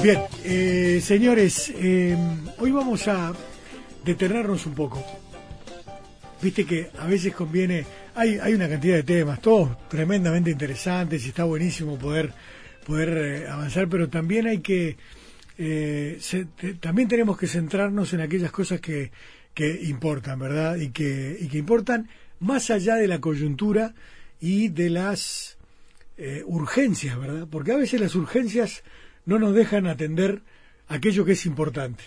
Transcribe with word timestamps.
Bien, 0.00 0.20
eh, 0.44 1.00
señores, 1.02 1.72
eh, 1.74 2.16
hoy 2.58 2.70
vamos 2.70 3.08
a 3.08 3.34
detenernos 4.04 4.64
un 4.66 4.74
poco. 4.74 5.04
Viste 6.40 6.64
que 6.64 6.90
a 7.00 7.06
veces 7.08 7.34
conviene, 7.34 7.84
hay, 8.14 8.38
hay 8.38 8.54
una 8.54 8.68
cantidad 8.68 8.94
de 8.94 9.02
temas, 9.02 9.42
todos 9.42 9.88
tremendamente 9.88 10.52
interesantes 10.52 11.26
y 11.26 11.30
está 11.30 11.42
buenísimo 11.42 11.98
poder, 11.98 12.32
poder 12.86 13.08
eh, 13.08 13.48
avanzar, 13.48 13.88
pero 13.88 14.08
también 14.08 14.46
hay 14.46 14.58
que, 14.58 14.96
también 16.78 17.08
tenemos 17.08 17.36
que 17.36 17.48
centrarnos 17.48 18.12
en 18.12 18.20
aquellas 18.20 18.52
cosas 18.52 18.80
que, 18.80 19.10
que 19.52 19.82
importan, 19.82 20.38
¿verdad? 20.38 20.76
Y 20.76 20.90
que, 20.90 21.36
y 21.40 21.48
que 21.48 21.58
importan 21.58 22.08
más 22.38 22.70
allá 22.70 22.94
de 22.94 23.08
la 23.08 23.20
coyuntura 23.20 23.94
y 24.40 24.68
de 24.68 24.90
las 24.90 25.58
urgencias, 26.46 27.18
¿verdad? 27.18 27.48
Porque 27.50 27.72
a 27.72 27.76
veces 27.76 28.00
las 28.00 28.14
urgencias 28.14 28.84
no 29.28 29.38
nos 29.38 29.54
dejan 29.54 29.86
atender 29.86 30.40
aquello 30.88 31.26
que 31.26 31.32
es 31.32 31.44
importante. 31.44 32.02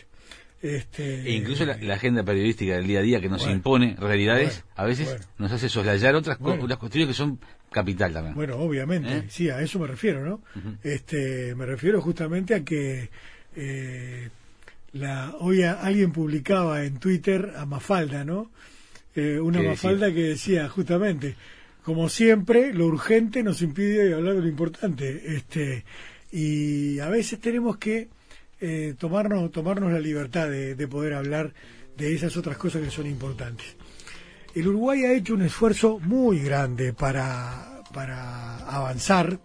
Este, 0.59 1.21
e 1.21 1.33
incluso 1.33 1.65
la, 1.65 1.93
agenda 1.93 2.23
periodística 2.23 2.75
del 2.75 2.87
día 2.87 2.99
a 2.99 3.03
día 3.03 3.21
que 3.21 3.29
nos 3.29 3.47
impone 3.47 3.95
realidades, 3.99 4.63
a 4.75 4.85
veces 4.85 5.17
nos 5.37 5.51
hace 5.51 5.69
soslayar 5.69 6.15
otras 6.15 6.37
cuestiones 6.39 7.07
que 7.07 7.13
son 7.13 7.39
capital 7.71 8.11
también. 8.11 8.35
Bueno, 8.35 8.57
obviamente, 8.57 9.17
¿Eh? 9.17 9.23
sí, 9.29 9.49
a 9.49 9.61
eso 9.61 9.77
me 9.77 9.85
refiero, 9.85 10.25
¿no? 10.25 10.41
este, 10.83 11.53
me 11.53 11.67
refiero 11.67 12.01
justamente 12.01 12.55
a 12.55 12.63
que 12.63 13.11
eh, 13.55 14.29
la, 14.93 15.35
hoy 15.39 15.61
alguien 15.61 16.11
publicaba 16.11 16.83
en 16.83 16.97
Twitter 16.97 17.53
a 17.55 17.67
Mafalda, 17.67 18.25
¿no? 18.25 18.49
Eh, 19.15 19.39
una 19.39 19.61
Mafalda 19.61 20.11
que 20.11 20.23
decía 20.23 20.67
justamente, 20.69 21.35
como 21.83 22.09
siempre, 22.09 22.73
lo 22.73 22.87
urgente 22.87 23.43
nos 23.43 23.61
impide 23.61 24.13
hablar 24.13 24.35
de 24.35 24.41
lo 24.41 24.47
importante. 24.47 25.35
Este, 25.35 25.85
y 26.31 26.99
a 26.99 27.09
veces 27.09 27.39
tenemos 27.39 27.77
que 27.77 28.09
eh, 28.59 28.95
tomarnos, 28.97 29.51
tomarnos 29.51 29.91
la 29.91 29.99
libertad 29.99 30.49
de, 30.49 30.87
poder 30.87 31.13
hablar 31.13 31.53
de 31.97 32.13
esas 32.13 32.37
otras 32.37 32.57
cosas 32.57 32.81
que 32.81 32.91
son 32.91 33.07
importantes. 33.07 33.75
El 34.53 34.67
Uruguay 34.67 35.03
ha 35.03 35.13
hecho 35.13 35.33
un 35.33 35.41
esfuerzo 35.41 35.99
muy 35.99 36.39
grande 36.39 36.93
para, 36.93 37.81
para 37.93 38.57
avanzar 38.67 39.39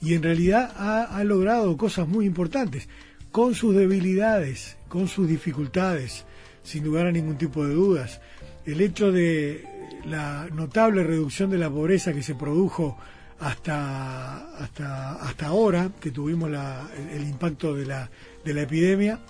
y 0.00 0.14
en 0.14 0.22
realidad 0.22 0.72
ha, 0.76 1.04
ha 1.04 1.24
logrado 1.24 1.76
cosas 1.76 2.08
muy 2.08 2.26
importantes, 2.26 2.88
con 3.30 3.54
sus 3.54 3.74
debilidades, 3.74 4.76
con 4.88 5.08
sus 5.08 5.28
dificultades, 5.28 6.24
sin 6.62 6.84
lugar 6.84 7.06
a 7.06 7.12
ningún 7.12 7.36
tipo 7.36 7.66
de 7.66 7.74
dudas. 7.74 8.20
El 8.64 8.80
hecho 8.80 9.12
de 9.12 9.64
la 10.06 10.48
notable 10.52 11.02
reducción 11.02 11.50
de 11.50 11.58
la 11.58 11.70
pobreza 11.70 12.12
que 12.12 12.22
se 12.22 12.34
produjo 12.34 12.98
hasta, 13.40 14.56
hasta, 14.58 15.12
hasta 15.14 15.46
ahora, 15.46 15.90
que 16.00 16.10
tuvimos 16.10 16.50
el, 16.50 17.22
impacto 17.22 17.74
de 17.74 17.86
la, 17.86 18.10
de 18.44 18.54
la 18.54 18.62
epidemia, 18.62 19.20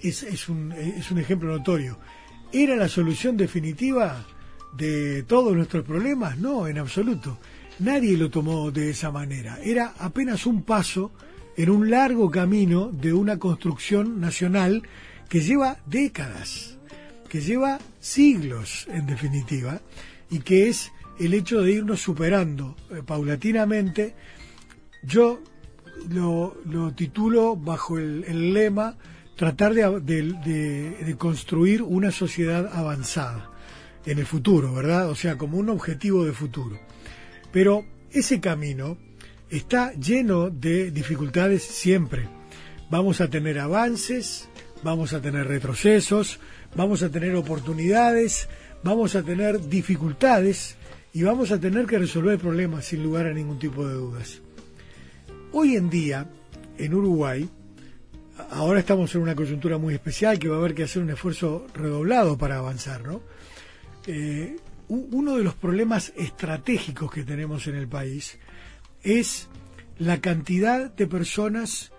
es, 0.00 0.22
es, 0.22 0.48
un, 0.48 0.72
es 0.72 1.10
un 1.10 1.18
ejemplo 1.18 1.56
notorio. 1.56 1.98
¿Era 2.52 2.76
la 2.76 2.88
solución 2.88 3.36
definitiva 3.36 4.24
de 4.76 5.22
todos 5.24 5.54
nuestros 5.54 5.84
problemas? 5.84 6.38
No, 6.38 6.66
en 6.66 6.78
absoluto. 6.78 7.38
Nadie 7.80 8.16
lo 8.16 8.30
tomó 8.30 8.70
de 8.70 8.90
esa 8.90 9.10
manera. 9.10 9.58
Era 9.62 9.94
apenas 9.98 10.46
un 10.46 10.62
paso 10.62 11.12
en 11.56 11.70
un 11.70 11.90
largo 11.90 12.30
camino 12.30 12.90
de 12.92 13.12
una 13.12 13.38
construcción 13.38 14.20
nacional 14.20 14.82
que 15.28 15.40
lleva 15.40 15.78
décadas, 15.86 16.78
que 17.28 17.40
lleva 17.40 17.78
siglos 18.00 18.86
en 18.90 19.06
definitiva, 19.06 19.80
y 20.30 20.40
que 20.40 20.68
es 20.68 20.90
el 21.18 21.34
hecho 21.34 21.62
de 21.62 21.72
irnos 21.72 22.00
superando 22.00 22.76
eh, 22.90 23.02
paulatinamente, 23.04 24.14
yo 25.02 25.40
lo, 26.10 26.54
titulo 26.94 27.56
bajo 27.56 27.98
el, 27.98 28.52
lema 28.52 28.96
tratar 29.36 29.74
de, 29.74 30.00
de, 30.00 31.16
construir 31.16 31.82
una 31.82 32.10
sociedad 32.10 32.70
avanzada 32.72 33.50
en 34.06 34.18
el 34.18 34.26
futuro, 34.26 34.72
¿verdad? 34.74 35.10
O 35.10 35.14
sea, 35.14 35.36
como 35.36 35.58
un 35.58 35.68
objetivo 35.68 36.24
de 36.24 36.32
futuro. 36.32 36.78
Pero 37.52 37.84
ese 38.10 38.40
camino 38.40 38.96
está 39.50 39.92
lleno 39.92 40.50
de 40.50 40.90
dificultades 40.90 41.62
siempre. 41.62 42.28
Vamos 42.90 43.20
a 43.20 43.28
tener 43.28 43.58
avances, 43.58 44.48
vamos 44.82 45.12
a 45.12 45.20
tener 45.20 45.46
retrocesos, 45.46 46.40
vamos 46.74 47.02
a 47.02 47.10
tener 47.10 47.34
oportunidades, 47.36 48.48
vamos 48.82 49.14
a 49.14 49.22
tener 49.22 49.68
dificultades 49.68 50.76
y 51.12 51.22
vamos 51.22 51.50
a 51.50 51.58
tener 51.58 51.86
que 51.86 51.98
resolver 51.98 52.38
problemas 52.38 52.86
sin 52.86 53.02
lugar 53.02 53.26
a 53.26 53.32
ningún 53.32 53.58
tipo 53.58 53.86
de 53.86 53.94
dudas. 53.94 54.40
Hoy 55.52 55.76
en 55.76 55.88
día, 55.88 56.30
en 56.76 56.94
Uruguay, 56.94 57.48
ahora 58.50 58.80
estamos 58.80 59.14
en 59.14 59.22
una 59.22 59.34
coyuntura 59.34 59.78
muy 59.78 59.94
especial 59.94 60.38
que 60.38 60.48
va 60.48 60.56
a 60.56 60.58
haber 60.58 60.74
que 60.74 60.84
hacer 60.84 61.02
un 61.02 61.10
esfuerzo 61.10 61.66
redoblado 61.74 62.36
para 62.36 62.58
avanzar, 62.58 63.06
¿no? 63.06 63.22
Eh, 64.06 64.56
uno 64.88 65.36
de 65.36 65.44
los 65.44 65.54
problemas 65.54 66.12
estratégicos 66.16 67.10
que 67.12 67.24
tenemos 67.24 67.66
en 67.66 67.74
el 67.74 67.88
país 67.88 68.38
es 69.02 69.48
la 69.98 70.20
cantidad 70.20 70.90
de 70.90 71.06
personas 71.06 71.92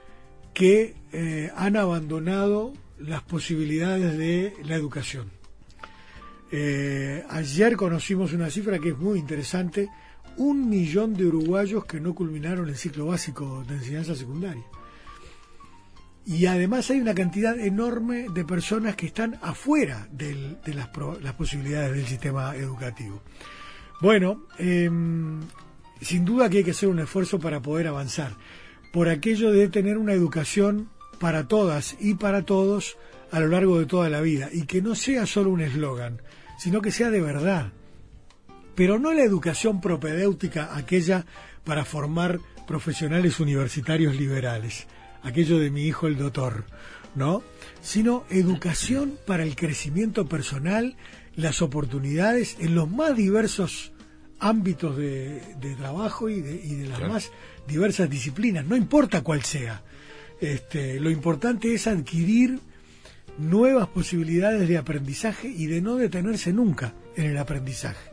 que 0.53 0.95
eh, 1.11 1.51
han 1.55 1.75
abandonado 1.75 2.73
las 2.97 3.21
posibilidades 3.23 4.17
de 4.17 4.53
la 4.63 4.75
educación. 4.75 5.38
Eh, 6.51 7.23
ayer 7.29 7.75
conocimos 7.75 8.33
una 8.33 8.49
cifra 8.49 8.79
que 8.79 8.89
es 8.89 8.97
muy 8.97 9.19
interesante, 9.19 9.89
un 10.37 10.69
millón 10.69 11.13
de 11.13 11.25
uruguayos 11.25 11.85
que 11.85 11.99
no 11.99 12.15
culminaron 12.15 12.69
el 12.69 12.75
ciclo 12.75 13.07
básico 13.07 13.63
de 13.67 13.75
enseñanza 13.75 14.15
secundaria. 14.15 14.63
Y 16.25 16.45
además 16.45 16.89
hay 16.91 16.99
una 16.99 17.15
cantidad 17.15 17.59
enorme 17.59 18.27
de 18.33 18.45
personas 18.45 18.95
que 18.95 19.07
están 19.07 19.39
afuera 19.41 20.07
de 20.11 20.57
las, 20.65 20.87
posibilidades 21.35 21.95
del 21.95 22.05
sistema 22.05 22.55
educativo. 22.55 23.21
Bueno, 24.01 24.43
em, 24.57 25.41
sin 26.01 26.25
duda 26.25 26.49
que 26.49 26.59
hay 26.59 26.63
que 26.63 26.71
hacer 26.71 26.89
un 26.89 26.99
esfuerzo 26.99 27.39
para 27.39 27.61
poder 27.61 27.87
avanzar, 27.87 28.35
por 28.93 29.09
aquello 29.09 29.51
de 29.51 29.67
tener 29.69 29.97
una 29.97 30.13
educación 30.13 30.89
para 31.19 31.47
todas 31.47 31.97
y 31.99 32.15
para 32.15 32.43
todos 32.43 32.97
a 33.31 33.39
lo 33.39 33.47
largo 33.47 33.79
de 33.79 33.85
toda 33.85 34.09
la 34.09 34.21
vida, 34.21 34.49
y 34.51 34.63
que 34.63 34.81
no 34.81 34.95
sea 34.95 35.25
solo 35.25 35.49
un 35.51 35.61
eslogan, 35.61 36.21
sino 36.59 36.81
que 36.81 36.91
sea 36.91 37.09
de 37.09 37.21
verdad. 37.21 37.71
Pero 38.75 38.99
no 38.99 39.13
la 39.13 39.23
educación 39.23 39.81
propedéutica, 39.81 40.75
aquella 40.75 41.25
para 41.63 41.85
formar 41.85 42.39
profesionales 42.67 43.39
universitarios 43.39 44.15
liberales, 44.15 44.85
aquello 45.23 45.57
de 45.57 45.71
mi 45.71 45.83
hijo 45.83 46.07
el 46.07 46.17
doctor, 46.17 46.65
¿no? 47.15 47.43
Sino 47.81 48.25
educación 48.29 49.17
para 49.25 49.43
el 49.43 49.55
crecimiento 49.55 50.27
personal, 50.27 50.97
las 51.35 51.61
oportunidades 51.61 52.57
en 52.59 52.75
los 52.75 52.89
más 52.89 53.15
diversos 53.15 53.93
ámbitos 54.39 54.97
de, 54.97 55.41
trabajo 55.77 56.29
y 56.29 56.41
de, 56.41 56.87
las 56.87 57.01
más 57.01 57.31
diversas 57.67 58.09
disciplinas, 58.09 58.65
no 58.65 58.75
importa 58.75 59.21
cuál 59.21 59.43
sea. 59.43 59.81
Este, 60.41 60.99
lo 60.99 61.09
importante 61.09 61.73
es 61.73 61.87
adquirir 61.87 62.59
nuevas 63.39 63.87
posibilidades 63.87 64.67
de 64.67 64.77
aprendizaje 64.77 65.47
y 65.47 65.65
de 65.67 65.81
no 65.81 65.95
detenerse 65.95 66.53
nunca 66.53 66.93
en 67.15 67.25
el 67.25 67.37
aprendizaje. 67.37 68.09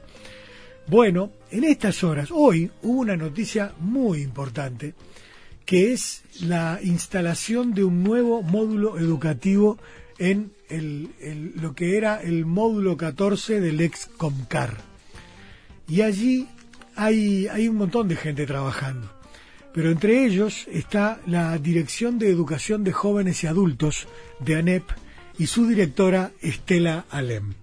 Bueno, 0.86 1.32
en 1.50 1.64
estas 1.64 2.04
horas, 2.04 2.30
hoy 2.30 2.70
hubo 2.82 3.00
una 3.00 3.16
noticia 3.16 3.72
muy 3.80 4.22
importante, 4.22 4.94
que 5.64 5.92
es 5.92 6.22
la 6.42 6.78
instalación 6.82 7.74
de 7.74 7.82
un 7.82 8.04
nuevo 8.04 8.42
módulo 8.42 8.98
educativo 8.98 9.78
en 10.18 10.52
lo 11.56 11.74
que 11.74 11.96
era 11.96 12.22
el 12.22 12.46
módulo 12.46 12.96
14 12.96 13.60
del 13.60 13.80
ex 13.80 14.06
Comcar. 14.16 14.76
Y 15.88 16.02
allí 16.02 16.48
hay, 16.94 17.48
hay 17.48 17.68
un 17.68 17.76
montón 17.76 18.08
de 18.08 18.16
gente 18.16 18.46
trabajando, 18.46 19.10
pero 19.74 19.90
entre 19.90 20.24
ellos 20.24 20.66
está 20.70 21.20
la 21.26 21.58
Dirección 21.58 22.18
de 22.18 22.30
Educación 22.30 22.82
de 22.84 22.92
Jóvenes 22.92 23.44
y 23.44 23.46
Adultos 23.46 24.08
de 24.40 24.56
ANEP, 24.56 24.84
y 25.38 25.46
su 25.46 25.66
directora 25.66 26.32
Estela 26.40 27.04
Alem. 27.10 27.54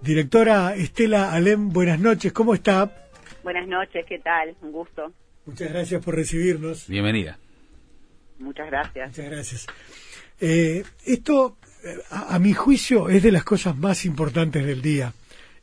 Directora 0.00 0.74
Estela 0.76 1.32
Alem, 1.32 1.70
buenas 1.70 1.98
noches, 1.98 2.32
¿cómo 2.32 2.54
está? 2.54 3.08
Buenas 3.42 3.66
noches, 3.66 4.04
¿qué 4.06 4.18
tal? 4.18 4.56
Un 4.62 4.72
gusto. 4.72 5.12
Muchas 5.46 5.70
gracias 5.70 6.04
por 6.04 6.14
recibirnos. 6.14 6.86
Bienvenida. 6.88 7.38
Muchas 8.38 8.66
gracias. 8.66 9.08
Muchas 9.08 9.30
gracias. 9.30 9.66
Eh, 10.40 10.84
esto, 11.04 11.56
a, 12.10 12.38
mi 12.38 12.52
juicio, 12.52 13.08
es 13.08 13.22
de 13.22 13.32
las 13.32 13.44
cosas 13.44 13.76
más 13.76 14.04
importantes 14.04 14.64
del 14.64 14.82
día 14.82 15.12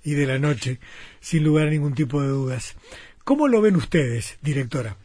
y 0.03 0.15
de 0.15 0.25
la 0.25 0.39
noche, 0.39 0.80
sin 1.19 1.44
lugar 1.44 1.68
a 1.68 1.71
ningún 1.71 1.94
tipo 1.94 2.21
de 2.21 2.27
dudas. 2.27 2.75
¿Cómo 3.24 3.47
lo 3.47 3.62
ven 3.62 3.75
ustedes, 3.75 4.38
directora? 4.42 4.97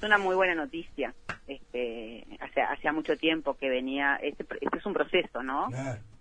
Es 0.00 0.04
una 0.04 0.16
muy 0.16 0.34
buena 0.34 0.54
noticia. 0.54 1.14
Este, 1.46 2.26
hace, 2.40 2.62
hacía 2.62 2.90
mucho 2.90 3.18
tiempo 3.18 3.52
que 3.52 3.68
venía, 3.68 4.16
este, 4.22 4.46
este 4.58 4.78
es 4.78 4.86
un 4.86 4.94
proceso, 4.94 5.42
¿no? 5.42 5.68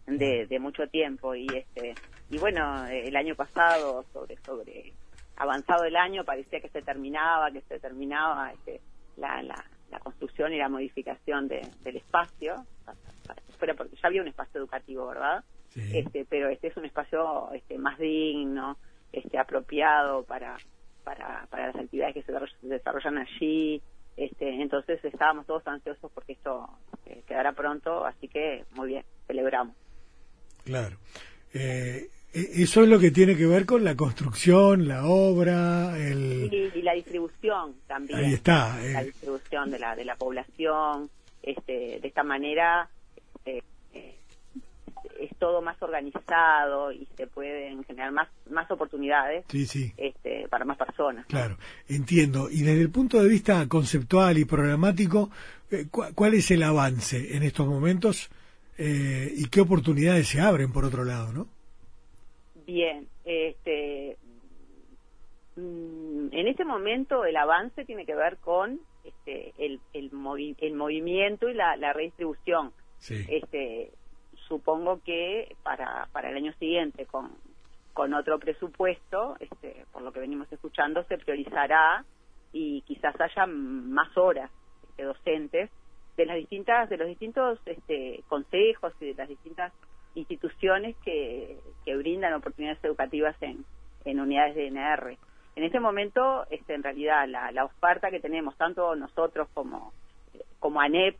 De, 0.06 0.48
de 0.48 0.60
mucho 0.60 0.88
tiempo 0.88 1.34
y 1.36 1.48
este 1.54 1.94
y 2.32 2.40
bueno 2.40 2.88
el 2.88 3.16
año 3.16 3.36
pasado 3.36 4.04
sobre 4.12 4.38
sobre 4.38 4.92
avanzado 5.38 5.84
el 5.84 5.96
año 5.96 6.24
parecía 6.26 6.60
que 6.60 6.70
se 6.70 6.82
terminaba 6.82 7.52
que 7.52 7.62
se 7.62 7.80
terminaba 7.80 8.52
este, 8.52 8.82
la, 9.18 9.44
la, 9.44 9.64
la 9.92 10.00
construcción 10.00 10.52
y 10.52 10.58
la 10.58 10.68
modificación 10.68 11.48
del 11.48 11.96
espacio, 11.96 12.66
fuera 13.58 13.76
porque 13.76 13.96
ya 13.96 14.08
había 14.08 14.22
un 14.22 14.28
espacio 14.28 14.60
educativo, 14.60 15.08
¿verdad? 15.08 15.44
Este, 15.76 16.26
pero 16.26 16.50
este 16.50 16.68
es 16.68 16.78
un 16.78 16.86
espacio 16.86 17.52
este, 17.54 17.78
más 17.78 17.98
digno, 18.00 18.78
este, 19.14 19.38
apropiado 19.38 20.24
para, 20.24 20.58
para, 21.04 21.48
para 21.50 21.68
las 21.68 21.76
actividades 21.76 22.16
que 22.16 22.24
se 22.24 22.34
desarrollan 22.68 23.18
allí. 23.18 23.82
Este, 24.18 24.62
entonces 24.62 25.04
estábamos 25.04 25.46
todos 25.46 25.66
ansiosos 25.66 26.12
porque 26.14 26.34
esto 26.34 26.70
eh, 27.06 27.24
quedará 27.26 27.54
pronto, 27.54 28.06
así 28.06 28.28
que 28.28 28.66
muy 28.76 28.90
bien, 28.90 29.06
celebramos. 29.28 29.76
Claro. 30.66 30.98
Eh, 31.54 32.10
e-, 32.34 32.64
eso 32.64 32.84
es 32.84 32.90
lo 32.90 33.00
que 33.00 33.12
tiene 33.12 33.36
que 33.36 33.48
ver 33.48 33.66
con 33.66 33.84
la 33.84 33.96
construcción, 33.96 34.88
la 34.88 35.06
obra, 35.06 35.98
el... 35.98 36.50
y, 36.52 36.82
la 36.82 36.94
distribución 36.94 37.76
también. 37.88 38.20
Ahí 38.20 38.34
está. 38.34 38.78
La 38.80 39.02
eh. 39.02 39.06
distribución 39.06 39.72
de 39.72 39.80
la, 39.80 39.96
de 39.96 40.06
la 40.06 40.16
población. 40.16 41.10
Este, 41.42 42.00
de 42.02 42.08
esta 42.08 42.22
manera 42.22 42.90
eh, 43.46 43.64
todo 45.40 45.62
más 45.62 45.82
organizado 45.82 46.92
y 46.92 47.08
se 47.18 47.28
pueden 47.28 47.84
generar 47.86 48.12
más, 48.12 48.28
más 48.50 48.70
oportunidades 48.70 49.46
sí, 49.48 49.66
sí. 49.66 49.94
Este, 49.98 50.48
para 50.50 50.66
más 50.66 50.78
personas. 50.78 51.26
Claro, 51.28 51.58
entiendo. 51.88 52.50
Y 52.50 52.62
desde 52.62 52.82
el 52.82 52.92
punto 52.92 53.22
de 53.22 53.30
vista 53.30 53.68
conceptual 53.68 54.38
y 54.38 54.46
programático, 54.46 55.30
¿cuál 56.14 56.34
es 56.34 56.52
el 56.52 56.64
avance 56.64 57.36
en 57.36 57.44
estos 57.44 57.66
momentos 57.68 58.30
y 58.78 59.50
qué 59.50 59.62
oportunidades 59.62 60.28
se 60.28 60.40
abren 60.40 60.72
por 60.72 60.86
otro 60.86 61.04
lado, 61.04 61.34
no? 61.34 61.48
Bien, 62.66 63.08
este, 63.26 64.18
mm, 65.56 66.28
en 66.32 66.48
este 66.48 66.66
momento 66.66 67.26
el 67.26 67.36
avance 67.36 67.84
tiene 67.86 68.06
que 68.06 68.16
ver 68.16 68.38
con 68.38 68.80
este, 69.04 69.54
el, 69.58 69.80
el, 69.94 70.12
movimiento 70.12 71.50
y 71.50 71.54
la, 71.54 71.94
redistribución. 71.94 72.72
Este, 73.10 73.92
supongo 74.50 75.02
que 75.04 75.56
para, 75.64 76.10
para 76.12 76.30
el 76.30 76.36
año 76.36 76.54
siguiente, 76.54 77.06
con, 77.06 77.32
con 77.94 78.14
otro 78.14 78.40
presupuesto, 78.40 79.38
este, 79.40 79.86
por 79.94 80.02
lo 80.02 80.12
que 80.12 80.20
venimos 80.20 80.52
escuchando, 80.52 81.04
se 81.04 81.18
priorizará 81.18 82.04
y 82.52 82.82
quizás 82.82 83.16
haya 83.22 83.46
más 83.46 84.18
horas 84.18 84.52
este, 84.90 85.04
docentes 85.04 85.70
de 86.18 86.26
las 86.26 86.36
distintas 86.36 86.90
de 86.90 86.98
los 86.98 87.08
distintos 87.08 87.60
este, 87.66 88.24
consejos 88.28 88.92
y 89.00 89.06
de 89.06 89.14
las 89.14 89.30
distintas 89.30 89.72
instituciones 90.16 90.98
que, 91.06 91.60
que 91.86 91.96
brindan 91.96 92.34
oportunidades 92.34 92.84
educativas 92.84 93.36
en, 93.42 93.64
en 94.04 94.20
unidades 94.20 94.56
de 94.56 94.68
NR. 94.68 95.18
En 95.56 95.64
este 95.64 95.80
momento, 95.80 96.46
este, 96.50 96.74
en 96.74 96.84
realidad, 96.84 97.28
la, 97.28 97.52
la 97.52 97.66
oferta 97.66 98.10
que 98.10 98.20
tenemos, 98.20 98.58
tanto 98.58 98.96
nosotros 98.96 99.48
como, 99.54 99.94
como 100.60 100.82
ANEP, 100.82 101.16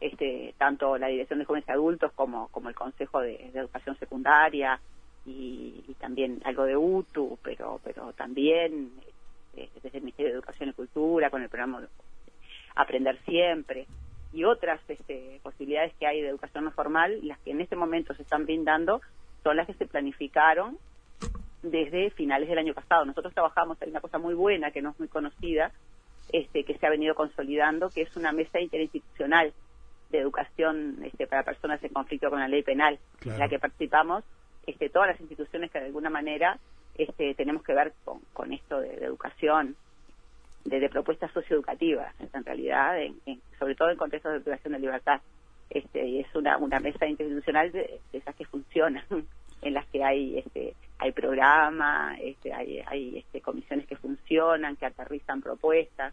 este, 0.00 0.54
tanto 0.58 0.96
la 0.98 1.08
Dirección 1.08 1.38
de 1.38 1.44
Jóvenes 1.44 1.68
y 1.68 1.72
Adultos 1.72 2.12
como, 2.14 2.48
como 2.48 2.68
el 2.68 2.74
Consejo 2.74 3.20
de, 3.20 3.50
Educación 3.54 3.98
Secundaria 3.98 4.80
y, 5.26 5.82
también 5.98 6.40
algo 6.44 6.64
de 6.64 6.76
UTU, 6.76 7.38
pero, 7.42 7.80
pero 7.82 8.12
también 8.12 8.92
este, 9.56 9.80
desde 9.82 9.98
el 9.98 10.04
Ministerio 10.04 10.32
de 10.32 10.38
Educación 10.38 10.68
y 10.70 10.72
Cultura, 10.72 11.30
con 11.30 11.42
el 11.42 11.48
programa 11.48 11.86
Aprender 12.76 13.18
Siempre, 13.24 13.86
y 14.32 14.44
otras 14.44 14.80
este, 14.88 15.40
posibilidades 15.42 15.94
que 15.98 16.06
hay 16.06 16.20
de 16.20 16.28
educación 16.28 16.64
no 16.64 16.70
formal, 16.70 17.18
las 17.26 17.38
que 17.40 17.50
en 17.50 17.60
este 17.60 17.76
momento 17.76 18.14
se 18.14 18.22
están 18.22 18.44
brindando, 18.44 19.00
son 19.42 19.56
las 19.56 19.66
que 19.66 19.74
se 19.74 19.86
planificaron 19.86 20.78
desde 21.62 22.10
finales 22.10 22.48
del 22.48 22.58
año 22.58 22.74
pasado. 22.74 23.04
Nosotros 23.04 23.34
trabajamos, 23.34 23.80
hay 23.82 23.90
una 23.90 24.00
cosa 24.00 24.18
muy 24.18 24.34
buena 24.34 24.70
que 24.70 24.82
no 24.82 24.90
es 24.90 24.98
muy 24.98 25.08
conocida, 25.08 25.72
este, 26.32 26.64
que 26.64 26.76
se 26.76 26.86
ha 26.86 26.90
venido 26.90 27.14
consolidando, 27.14 27.90
que 27.90 28.02
es 28.02 28.16
una 28.16 28.32
mesa 28.32 28.60
interinstitucional 28.60 29.52
de 30.10 30.18
educación 30.18 30.98
este, 31.04 31.26
para 31.26 31.42
personas 31.42 31.82
en 31.82 31.92
conflicto 31.92 32.30
con 32.30 32.40
la 32.40 32.48
ley 32.48 32.62
penal, 32.62 32.98
en 33.24 33.38
la 33.38 33.48
que 33.48 33.58
participamos 33.58 34.24
este, 34.66 34.88
todas 34.88 35.08
las 35.08 35.20
instituciones 35.20 35.70
que 35.70 35.78
de 35.78 35.86
alguna 35.86 36.10
manera 36.10 36.58
este, 36.96 37.34
tenemos 37.34 37.62
que 37.62 37.74
ver 37.74 37.92
con, 38.04 38.20
con 38.32 38.52
esto 38.52 38.80
de 38.80 39.04
educación 39.04 39.76
de, 40.64 40.88
propuestas 40.88 41.32
socioeducativas, 41.32 42.12
en 42.20 42.44
realidad, 42.44 42.96
sobre 43.58 43.74
todo 43.74 43.90
en 43.90 43.96
contextos 43.96 44.32
de 44.32 44.40
privación 44.40 44.74
de 44.74 44.80
libertad. 44.80 45.20
Este, 45.70 46.06
y 46.06 46.20
es 46.20 46.34
una, 46.34 46.56
una 46.58 46.80
mesa 46.80 47.06
institucional 47.06 47.70
de, 47.72 48.00
esas 48.12 48.34
que 48.34 48.44
funcionan, 48.44 49.04
en 49.62 49.74
las 49.74 49.86
que 49.86 50.04
hay 50.04 50.38
este, 50.38 50.74
hay 50.98 51.12
programa, 51.12 52.16
este, 52.20 52.52
hay, 52.52 52.82
hay 52.86 53.18
este, 53.18 53.40
comisiones 53.40 53.86
que 53.86 53.96
funcionan, 53.96 54.76
que 54.76 54.86
aterrizan 54.86 55.40
propuestas, 55.40 56.12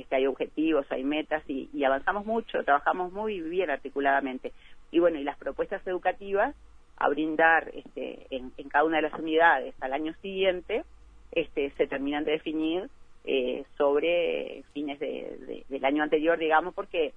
este, 0.00 0.16
hay 0.16 0.26
objetivos, 0.26 0.86
hay 0.90 1.04
metas 1.04 1.42
y, 1.48 1.84
avanzamos 1.84 2.26
mucho, 2.26 2.62
trabajamos 2.64 3.12
muy 3.12 3.40
bien 3.40 3.70
articuladamente. 3.70 4.52
Y 4.90 5.00
bueno, 5.00 5.18
y 5.18 5.24
las 5.24 5.38
propuestas 5.38 5.86
educativas 5.86 6.54
a 6.96 7.08
brindar 7.08 7.70
este, 7.74 8.26
en, 8.30 8.52
en 8.56 8.68
cada 8.68 8.84
una 8.84 8.96
de 8.96 9.02
las 9.02 9.18
unidades 9.18 9.74
al 9.80 9.92
año 9.92 10.14
siguiente 10.20 10.84
este, 11.32 11.70
se 11.76 11.86
terminan 11.86 12.24
de 12.24 12.32
definir 12.32 12.88
eh, 13.24 13.64
sobre 13.76 14.64
fines 14.72 14.98
de, 14.98 15.64
del 15.68 15.84
año 15.84 16.02
anterior, 16.02 16.38
digamos, 16.38 16.74
porque, 16.74 17.12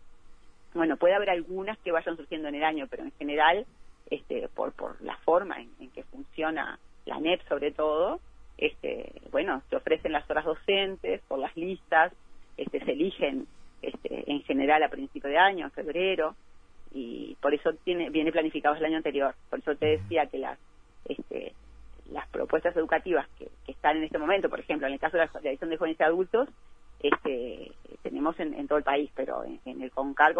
bueno, 0.74 0.98
puede 0.98 1.16
haber 1.16 1.30
algunas 1.30 1.78
que 1.80 1.92
vayan 1.92 2.18
surgiendo 2.18 2.50
en 2.50 2.56
el 2.56 2.64
año, 2.64 2.88
pero 2.90 3.04
en 3.04 3.12
general, 3.14 3.66
este, 4.10 4.50
por, 4.50 4.74
por 4.74 5.02
la 5.02 5.16
forma 5.18 5.58
en, 5.60 5.90
que 5.92 6.04
funciona 6.04 6.80
la 7.06 7.20
NEP 7.20 7.42
sobre 7.48 7.72
todo, 7.72 8.20
este, 8.58 9.22
bueno, 9.32 9.62
se 9.70 9.78
ofrecen 9.78 10.12
las 10.12 10.30
horas 10.30 10.46
docentes 10.46 11.22
por 11.28 11.40
las 11.40 11.56
listas, 11.56 12.12
este, 12.62 12.84
se 12.84 12.92
eligen 12.92 13.48
este, 13.82 14.32
en 14.32 14.44
general 14.44 14.84
a 14.84 14.90
principio 14.90 15.30
de 15.30 15.38
año, 15.38 15.66
en 15.66 15.72
febrero, 15.72 16.36
y 16.94 17.36
por 17.42 17.54
eso 17.54 17.74
tiene, 17.84 18.10
viene 18.10 18.32
planificado 18.32 18.76
el 18.76 18.86
año 18.86 18.98
anterior. 18.98 19.34
Por 19.50 19.60
eso 19.60 19.76
te 19.76 19.98
decía 19.98 20.28
que 20.28 20.38
las, 20.38 20.60
este, 21.06 21.54
las 22.12 22.28
propuestas 22.30 22.76
educativas 22.76 23.28
que, 23.40 23.50
están 23.68 23.98
en 23.98 24.04
este 24.04 24.20
momento, 24.20 24.50
por 24.50 24.60
ejemplo, 24.60 24.88
en 24.88 24.94
el 24.94 25.00
caso 25.00 25.18
de 25.18 25.26
la, 25.26 25.50
edición 25.50 25.70
de 25.70 25.78
jóvenes 25.78 26.00
y 26.00 26.04
adultos, 26.04 26.50
este, 27.00 27.72
tenemos 28.04 28.40
en, 28.40 28.68
todo 28.68 28.78
el 28.78 28.84
país, 28.84 29.10
pero 29.16 29.44
en, 29.44 29.82
el 29.82 29.92
CONCAR 29.92 30.36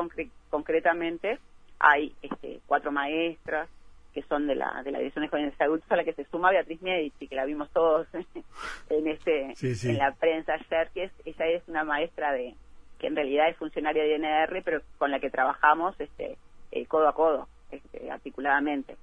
concretamente 0.50 1.40
hay 1.80 2.14
este, 2.22 2.60
cuatro 2.68 2.92
maestras 2.92 3.68
que 4.14 4.24
son 4.24 4.48
de 4.48 4.56
la, 4.56 4.82
de 4.84 4.92
la 4.92 5.00
Dirección 5.00 5.24
de 5.24 5.30
Jóvenes 5.30 5.60
Adultos, 5.60 5.92
a 5.92 5.96
la 5.96 6.04
que 6.04 6.14
se 6.14 6.26
suma 6.26 6.52
Beatriz 6.52 6.82
Medici, 6.82 7.28
que 7.28 7.36
la 7.36 7.46
vimos 7.46 7.70
todos 7.72 8.08
en 8.90 9.08
este 9.08 9.54
en 9.62 9.98
la 9.98 10.12
prensa 10.14 10.54
ayer, 10.54 10.90
que 10.94 11.04
es, 11.06 11.12
ella 11.26 11.46
es 11.48 11.68
una 11.68 11.84
maestra 11.84 12.34
de 12.34 12.56
que 13.00 13.08
en 13.08 13.16
realidad 13.16 13.50
es 13.50 13.58
funcionaria 13.58 14.04
de 14.04 14.16
INR, 14.16 14.62
pero 14.64 14.82
con 14.98 15.10
la 15.10 15.20
que 15.20 15.32
trabajamos 15.32 16.00
este, 16.00 16.38
eh, 16.72 16.86
codo 16.86 17.08
a 17.08 17.16
codo, 17.16 17.48
este, 17.72 18.12
articuladamente. 18.12 18.96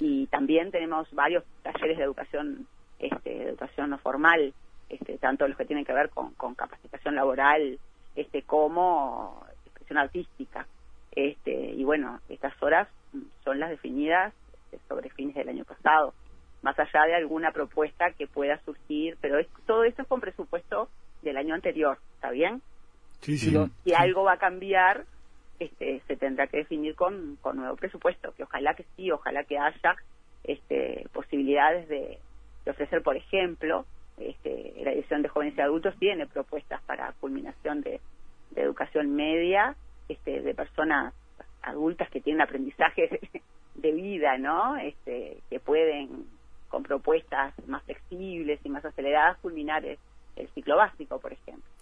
Y 0.00 0.26
también 0.26 0.72
tenemos 0.72 1.08
varios 1.12 1.44
talleres 1.62 1.98
de 1.98 2.04
educación 2.04 2.66
este, 2.98 3.48
educación 3.48 3.90
no 3.90 3.98
formal 3.98 4.54
este, 4.88 5.18
tanto 5.18 5.46
los 5.46 5.56
que 5.56 5.64
tienen 5.64 5.84
que 5.84 5.92
ver 5.92 6.10
con, 6.10 6.34
con 6.34 6.54
capacitación 6.54 7.14
laboral 7.14 7.78
este 8.16 8.42
como 8.42 9.44
expresión 9.66 9.98
artística. 9.98 10.66
Este 11.12 11.52
y 11.52 11.84
bueno 11.84 12.20
estas 12.28 12.60
horas 12.62 12.88
son 13.44 13.60
las 13.60 13.70
definidas 13.70 14.32
sobre 14.88 15.10
fines 15.10 15.34
del 15.34 15.48
año 15.48 15.64
pasado 15.64 16.14
más 16.62 16.78
allá 16.78 17.04
de 17.06 17.14
alguna 17.14 17.52
propuesta 17.52 18.12
que 18.12 18.26
pueda 18.26 18.58
surgir 18.64 19.16
pero 19.20 19.38
es, 19.38 19.46
todo 19.66 19.84
esto 19.84 20.02
es 20.02 20.08
con 20.08 20.20
presupuesto 20.20 20.88
del 21.22 21.36
año 21.36 21.54
anterior 21.54 21.98
está 22.14 22.30
bien 22.30 22.62
sí, 23.20 23.38
sí, 23.38 23.56
si 23.84 23.94
algo 23.94 24.24
va 24.24 24.34
a 24.34 24.38
cambiar 24.38 25.04
este, 25.60 26.02
se 26.06 26.16
tendrá 26.16 26.46
que 26.46 26.58
definir 26.58 26.94
con, 26.94 27.36
con 27.40 27.56
nuevo 27.56 27.76
presupuesto, 27.76 28.32
que 28.34 28.42
ojalá 28.42 28.74
que 28.74 28.84
sí, 28.96 29.10
ojalá 29.10 29.44
que 29.44 29.58
haya 29.58 29.96
este, 30.42 31.06
posibilidades 31.12 31.88
de, 31.88 32.18
ofrecer, 32.66 33.02
por 33.02 33.16
ejemplo, 33.16 33.86
este, 34.18 34.74
la 34.82 34.92
edición 34.92 35.22
de 35.22 35.28
jóvenes 35.28 35.56
y 35.56 35.60
adultos 35.60 35.94
tiene 35.98 36.26
propuestas 36.26 36.82
para 36.82 37.12
culminación 37.20 37.82
de, 37.82 38.00
educación 38.56 39.14
media, 39.16 39.74
este, 40.08 40.40
de 40.40 40.54
personas 40.54 41.12
adultas 41.62 42.08
que 42.10 42.20
tienen 42.20 42.40
aprendizaje 42.40 43.20
de 43.74 43.92
vida, 43.92 44.38
¿no? 44.38 44.76
Este, 44.76 45.38
que 45.50 45.60
pueden, 45.60 46.26
con 46.68 46.82
propuestas 46.82 47.54
más 47.66 47.82
flexibles 47.84 48.60
y 48.64 48.68
más 48.68 48.84
aceleradas, 48.84 49.38
culminar 49.38 49.84
el 49.84 50.48
ciclo 50.54 50.76
básico, 50.76 51.18
por 51.20 51.32
ejemplo. 51.32 51.74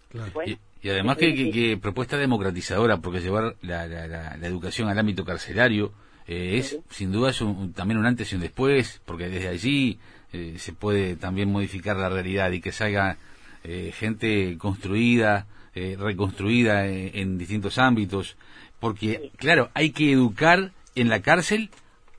Y, 0.82 0.88
además 0.88 1.16
que, 1.16 1.78
propuesta 1.80 2.16
democratizadora, 2.16 2.98
porque 2.98 3.20
llevar 3.20 3.54
la, 3.62 3.86
la, 3.86 4.46
educación 4.46 4.88
al 4.88 4.98
ámbito 4.98 5.24
carcelario 5.24 5.92
eh, 6.26 6.58
es 6.58 6.78
sin 6.90 7.12
duda 7.12 7.32
también 7.74 7.98
un 7.98 8.06
antes 8.06 8.32
y 8.32 8.34
un 8.34 8.42
después, 8.42 9.00
porque 9.04 9.28
desde 9.28 9.48
allí 9.48 9.98
eh, 10.32 10.56
se 10.58 10.72
puede 10.72 11.16
también 11.16 11.50
modificar 11.50 11.96
la 11.96 12.08
realidad 12.08 12.50
y 12.50 12.60
que 12.60 12.72
salga 12.72 13.16
eh, 13.64 13.92
gente 13.94 14.58
construida, 14.58 15.46
reconstruida 15.74 16.86
en, 16.86 17.38
distintos 17.38 17.78
ámbitos, 17.78 18.36
porque 18.78 19.30
claro, 19.36 19.70
hay 19.72 19.92
que 19.92 20.12
educar 20.12 20.72
en 20.94 21.08
la 21.08 21.22
cárcel 21.22 21.70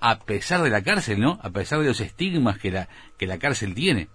a 0.06 0.20
pesar 0.20 0.62
de 0.62 0.70
la 0.70 0.84
cárcel, 0.84 1.22
¿no? 1.22 1.40
A 1.42 1.50
pesar 1.50 1.80
de 1.80 1.88
los 1.88 2.02
estigmas 2.02 2.60
que 2.60 2.72
la 2.72 2.90
que 3.18 3.26
la 3.26 3.40
cárcel 3.40 3.74
tiene. 3.74 4.10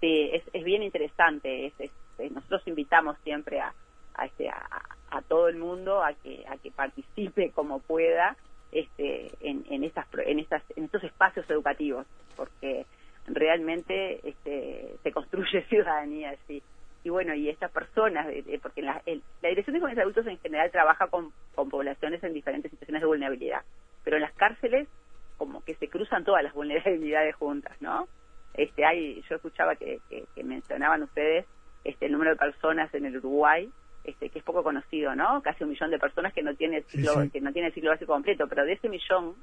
Sí, 0.00 0.30
es, 0.32 0.42
es 0.52 0.64
bien 0.64 0.82
interesante, 0.82 1.66
es, 1.66 1.90
nosotros 2.32 2.62
invitamos 2.66 3.16
siempre 3.22 3.60
a, 3.60 3.72
a, 4.14 4.26
este, 4.26 4.48
a, 4.48 4.66
a 5.10 5.22
todo 5.22 5.48
el 5.48 5.56
mundo 5.56 6.02
a 6.02 6.14
que 6.14 6.44
a 6.48 6.56
que 6.56 6.72
participe 6.72 7.50
como 7.52 7.78
pueda 7.78 8.36
este 8.72 9.30
en, 9.40 9.64
en 9.70 9.84
estas 9.84 10.06
en 10.26 10.40
estas 10.40 10.62
en 10.74 10.84
estos 10.84 11.04
espacios 11.04 11.48
educativos 11.48 12.06
porque 12.36 12.86
realmente 13.26 14.20
este, 14.28 14.96
se 15.02 15.12
construye 15.12 15.62
ciudadanía 15.68 16.34
sí 16.48 16.62
y 17.04 17.08
bueno 17.08 17.34
y 17.34 17.48
estas 17.48 17.70
personas 17.70 18.26
porque 18.62 18.82
la, 18.82 19.00
la 19.42 19.48
dirección 19.48 19.74
de 19.74 19.80
jóvenes 19.80 20.02
adultos 20.02 20.26
en 20.26 20.38
general 20.38 20.70
trabaja 20.70 21.06
con, 21.06 21.32
con 21.54 21.68
poblaciones 21.68 22.22
en 22.24 22.34
diferentes 22.34 22.70
situaciones 22.70 23.02
de 23.02 23.06
vulnerabilidad 23.06 23.62
pero 24.04 24.16
en 24.16 24.22
las 24.22 24.32
cárceles 24.34 24.88
como 25.36 25.64
que 25.64 25.74
se 25.74 25.88
cruzan 25.88 26.24
todas 26.24 26.42
las 26.42 26.52
vulnerabilidades 26.52 27.34
juntas 27.36 27.76
no 27.80 28.08
este 28.54 28.84
hay 28.84 29.22
yo 29.28 29.36
escuchaba 29.36 29.76
que, 29.76 30.00
que 30.08 30.44
mencionaban 30.44 31.02
ustedes 31.02 31.46
este 31.84 32.06
el 32.06 32.12
número 32.12 32.32
de 32.32 32.36
personas 32.36 32.92
en 32.94 33.06
el 33.06 33.16
Uruguay 33.18 33.70
este, 34.04 34.30
que 34.30 34.38
es 34.38 34.44
poco 34.44 34.62
conocido, 34.62 35.14
¿no? 35.14 35.42
Casi 35.42 35.62
un 35.64 35.70
millón 35.70 35.90
de 35.90 35.98
personas 35.98 36.32
que 36.32 36.42
no 36.42 36.54
tiene 36.54 36.78
el 36.78 36.84
ciclo, 36.84 37.12
que 37.30 37.40
no 37.40 37.52
tiene 37.52 37.68
el 37.68 37.74
ciclo 37.74 37.90
básico 37.90 38.12
completo, 38.12 38.46
pero 38.48 38.64
de 38.64 38.72
ese 38.72 38.88
millón 38.88 39.34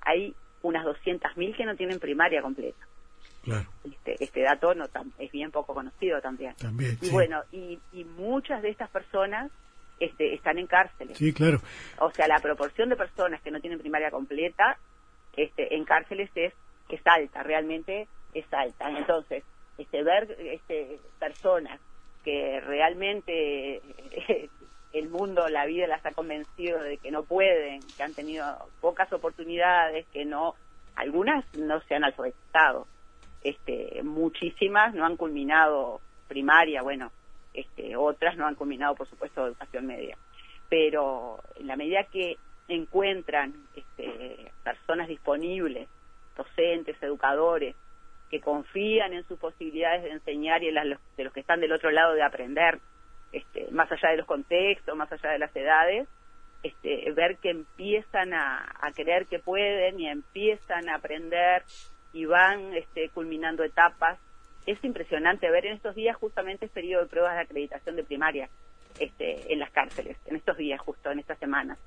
hay 0.00 0.34
unas 0.62 0.84
200.000 0.86 1.56
que 1.56 1.64
no 1.64 1.76
tienen 1.76 1.98
primaria 1.98 2.40
completa. 2.42 2.86
Claro. 3.42 3.68
Este, 3.84 4.24
este 4.24 4.42
dato 4.42 4.74
no 4.74 4.86
es 5.18 5.30
bien 5.30 5.50
poco 5.50 5.74
conocido 5.74 6.20
también. 6.20 6.54
También. 6.56 6.98
Y 7.00 7.10
bueno, 7.10 7.42
y, 7.52 7.78
y 7.92 8.04
muchas 8.04 8.62
de 8.62 8.70
estas 8.70 8.90
personas 8.90 9.50
este, 10.00 10.34
están 10.34 10.58
en 10.58 10.66
cárceles. 10.66 11.18
Sí, 11.18 11.32
claro. 11.32 11.60
O 11.98 12.10
sea, 12.10 12.28
la 12.28 12.38
proporción 12.38 12.88
de 12.88 12.96
personas 12.96 13.40
que 13.42 13.50
no 13.50 13.60
tienen 13.60 13.78
primaria 13.78 14.10
completa 14.10 14.78
este, 15.36 15.74
en 15.74 15.84
cárceles 15.84 16.30
es, 16.34 16.52
es 16.88 17.00
alta, 17.04 17.42
realmente 17.42 18.08
es 18.34 18.46
alta. 18.52 18.90
Entonces, 18.90 19.44
este, 19.76 20.02
ver 20.02 20.36
este, 20.38 20.98
personas 21.18 21.80
que 22.24 22.60
realmente 22.60 23.80
el 24.92 25.08
mundo, 25.08 25.48
la 25.48 25.66
vida 25.66 25.86
las 25.86 26.04
ha 26.06 26.12
convencido 26.12 26.82
de 26.82 26.98
que 26.98 27.10
no 27.10 27.22
pueden, 27.22 27.80
que 27.96 28.02
han 28.02 28.14
tenido 28.14 28.44
pocas 28.80 29.12
oportunidades, 29.12 30.06
que 30.12 30.24
no, 30.24 30.54
algunas 30.96 31.44
no 31.56 31.80
se 31.82 31.94
han 31.94 32.04
alfabetizado, 32.04 32.86
este, 33.42 34.02
muchísimas 34.02 34.94
no 34.94 35.04
han 35.04 35.16
culminado 35.16 36.00
primaria, 36.26 36.82
bueno, 36.82 37.10
este, 37.60 37.96
otras 37.96 38.36
no 38.36 38.46
han 38.46 38.54
culminado, 38.54 38.94
por 38.94 39.08
supuesto, 39.08 39.46
educación 39.46 39.86
media. 39.86 40.16
Pero 40.68 41.40
en 41.56 41.66
la 41.66 41.76
medida 41.76 42.04
que 42.04 42.36
encuentran 42.68 43.54
este, 43.74 44.52
personas 44.62 45.08
disponibles, 45.08 45.88
docentes, 46.36 46.96
educadores, 47.02 47.74
que 48.30 48.40
confían 48.40 49.12
en 49.14 49.26
sus 49.26 49.38
posibilidades 49.38 50.02
de 50.02 50.10
enseñar 50.10 50.62
y 50.62 50.68
en 50.68 50.74
las 50.74 51.16
de 51.16 51.24
los 51.24 51.32
que 51.32 51.40
están 51.40 51.60
del 51.60 51.72
otro 51.72 51.90
lado 51.90 52.14
de 52.14 52.22
aprender, 52.22 52.78
este, 53.32 53.68
más 53.70 53.90
allá 53.90 54.10
de 54.10 54.18
los 54.18 54.26
contextos, 54.26 54.96
más 54.96 55.10
allá 55.10 55.30
de 55.30 55.38
las 55.38 55.54
edades, 55.56 56.08
este, 56.62 57.10
ver 57.12 57.36
que 57.38 57.50
empiezan 57.50 58.34
a, 58.34 58.64
creer 58.94 59.26
que 59.26 59.38
pueden 59.38 60.00
y 60.00 60.08
empiezan 60.08 60.88
a 60.88 60.96
aprender 60.96 61.62
y 62.12 62.24
van 62.24 62.74
este, 62.74 63.10
culminando 63.10 63.62
etapas. 63.64 64.18
Es 64.68 64.84
impresionante 64.84 65.50
ver 65.50 65.64
en 65.64 65.76
estos 65.76 65.94
días 65.94 66.14
justamente 66.14 66.66
el 66.66 66.70
periodo 66.70 67.04
de 67.04 67.08
pruebas 67.08 67.36
de 67.36 67.40
acreditación 67.40 67.96
de 67.96 68.04
primaria 68.04 68.50
este, 69.00 69.50
en 69.50 69.60
las 69.60 69.70
cárceles, 69.70 70.18
en 70.26 70.36
estos 70.36 70.58
días 70.58 70.78
justo, 70.78 71.10
en 71.10 71.20
estas 71.20 71.38
semanas. 71.38 71.78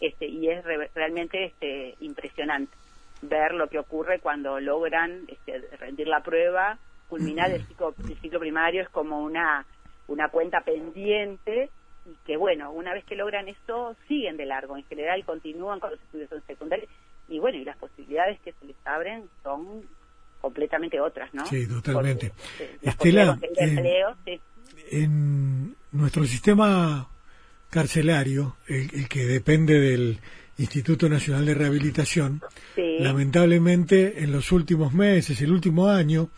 Este, 0.00 0.24
y 0.26 0.48
es 0.48 0.64
realmente 0.94 1.44
este, 1.44 1.96
impresionante 2.00 2.74
ver 3.20 3.52
lo 3.52 3.68
que 3.68 3.78
ocurre 3.78 4.20
cuando 4.20 4.58
logran 4.58 5.24
este, 5.28 5.58
rendir 5.76 6.08
la 6.08 6.22
prueba, 6.22 6.78
culminar 7.10 7.50
el 7.50 7.60
ciclo, 7.66 7.94
el 8.08 8.16
ciclo 8.20 8.40
primario 8.40 8.80
es 8.80 8.88
como 8.88 9.20
una, 9.20 9.66
una 10.08 10.30
cuenta 10.30 10.62
pendiente 10.62 11.68
y 12.06 12.14
que 12.24 12.38
bueno, 12.38 12.72
una 12.72 12.94
vez 12.94 13.04
que 13.04 13.16
logran 13.16 13.48
esto, 13.48 13.94
siguen 14.08 14.38
de 14.38 14.46
largo, 14.46 14.78
en 14.78 14.84
general 14.84 15.26
continúan 15.26 15.78
con 15.78 15.90
los 15.90 16.00
estudios 16.00 16.32
en 16.32 16.40
secundaria 16.46 16.88
y 17.28 17.38
bueno, 17.38 17.58
y 17.58 17.66
las 17.66 17.76
posibilidades 17.76 18.40
que 18.40 18.52
se 18.52 18.64
les 18.64 18.76
abren 18.86 19.28
son 19.42 19.86
completamente 20.40 21.00
otras, 21.00 21.32
¿no? 21.34 21.46
Sí, 21.46 21.66
totalmente. 21.66 22.32
Estela, 22.82 23.38
en 24.90 25.76
nuestro 25.92 26.24
sistema 26.24 27.08
carcelario, 27.68 28.56
el 28.66 29.08
que 29.08 29.24
depende 29.26 29.78
del 29.78 30.18
Instituto 30.60 31.08
Nacional 31.08 31.46
de 31.46 31.54
Rehabilitación, 31.54 32.42
lamentablemente 32.76 34.22
en 34.22 34.30
los 34.30 34.52
últimos 34.52 34.92
meses, 34.92 35.40
el 35.40 35.52
último 35.52 35.88
año, 35.88 36.28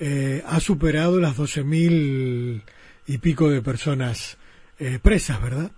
eh, 0.00 0.42
ha 0.44 0.58
superado 0.58 1.20
las 1.20 1.38
12.000 1.38 2.62
y 3.06 3.18
pico 3.18 3.48
de 3.48 3.62
personas 3.62 4.38
eh, 4.80 4.98
presas, 5.00 5.40
¿verdad? 5.40 5.70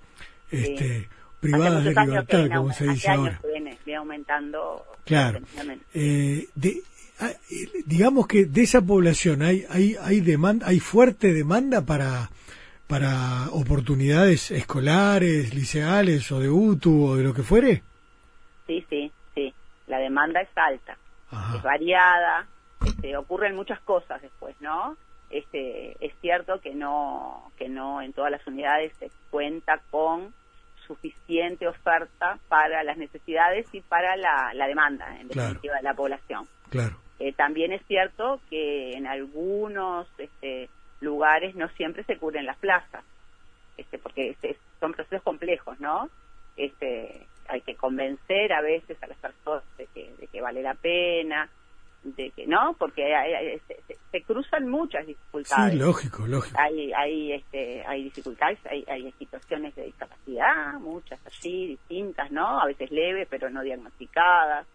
Este, 0.51 1.09
privadas 1.39 1.85
de 1.85 1.91
libertad, 1.91 2.49
como 2.55 2.73
se 2.73 2.89
dice 2.89 3.11
ahora. 3.11 3.41
Viene, 3.47 3.77
aumentando. 3.95 4.85
Claro. 5.05 5.41
Eh, 5.93 6.49
ah, 6.49 6.69
digamos 7.87 8.27
que 8.27 8.45
de 8.45 8.63
esa 8.63 8.83
población 8.83 9.43
hay 9.43 9.65
hay 9.71 9.97
hay 10.01 10.21
demanda, 10.21 10.67
hay 10.67 10.81
fuerte 10.81 11.33
demanda 11.33 11.85
para 11.85 12.31
para 12.87 13.49
oportunidades 13.51 14.51
escolares, 14.51 15.55
liceales 15.55 16.31
o 16.31 16.41
de 16.41 16.51
UTU 16.51 17.07
o 17.07 17.17
de 17.17 17.25
lo 17.25 17.35
que 17.35 17.43
fuere? 17.43 17.83
Sí, 18.67 18.85
sí, 18.89 19.11
sí. 19.35 19.53
La 19.87 19.99
demanda 19.99 20.41
es 20.41 20.49
alta, 20.55 20.97
es 21.55 21.63
variada, 21.63 22.47
este, 22.85 23.17
ocurren 23.17 23.57
muchas 23.57 23.81
cosas 23.81 24.21
después, 24.23 24.55
¿no? 24.61 24.97
Este, 25.31 25.97
es 26.05 26.15
cierto 26.21 26.61
que 26.61 26.75
no, 26.75 27.51
que 27.59 27.69
no 27.69 28.01
en 28.01 28.13
todas 28.13 28.31
las 28.31 28.47
unidades 28.47 28.93
se 28.99 29.11
cuenta 29.31 29.81
con 29.91 30.33
suficiente 30.87 31.67
oferta 31.67 32.39
para 32.49 32.85
las 32.85 32.97
necesidades 32.97 33.67
y 33.73 33.81
para 33.81 34.17
la, 34.17 34.67
demanda, 34.67 35.19
en 35.21 35.29
definitiva, 35.29 35.77
de 35.77 35.83
la 35.83 35.95
población. 35.95 36.47
Claro. 36.71 36.97
Eh, 37.19 37.33
también 37.33 37.73
es 37.73 37.85
cierto 37.87 38.41
que 38.51 38.93
en 38.93 39.07
algunos 39.07 40.07
este, 40.19 40.69
lugares 41.01 41.55
no 41.55 41.69
siempre 41.71 42.05
se 42.05 42.19
cubren 42.19 42.47
las 42.47 42.59
plazas, 42.59 43.05
este, 43.77 43.99
porque 43.99 44.31
este, 44.31 44.57
son 44.81 44.93
procesos 44.93 45.23
complejos, 45.23 45.81
¿no? 45.81 46.11
Este, 46.57 47.27
hay 47.49 47.61
que 47.63 47.75
convencer 47.75 48.53
a 48.53 48.61
veces 48.61 49.03
a 49.03 49.07
las 49.07 49.19
personas 49.19 49.65
de 49.79 49.87
que, 49.95 50.13
de 50.19 50.27
que 50.27 50.41
vale 50.41 50.63
la 50.63 50.75
pena, 50.75 51.49
de 52.03 52.31
que 52.31 52.47
no, 52.47 52.75
porque 52.79 53.03
se, 54.13 54.23
cruzan 54.23 54.69
muchas 54.69 55.07
dificultades. 55.07 55.73
Sí, 55.73 55.79
lógico, 55.79 56.27
lógico. 56.27 56.57
Hay, 56.59 56.93
hay, 56.93 57.33
este, 57.33 57.85
hay 57.87 58.05
dificultades, 58.05 58.59
hay, 58.67 58.85
hay 58.89 59.11
situaciones 59.13 59.75
de 59.75 59.85
discapacidad, 59.85 60.75
muchas 60.75 61.19
allí, 61.27 61.69
distintas, 61.69 62.31
¿no? 62.31 62.61
A 62.61 62.67
veces 62.67 62.91
leves, 62.91 63.27
pero 63.29 63.51
no 63.51 63.63
diagnosticadas. 63.63 64.67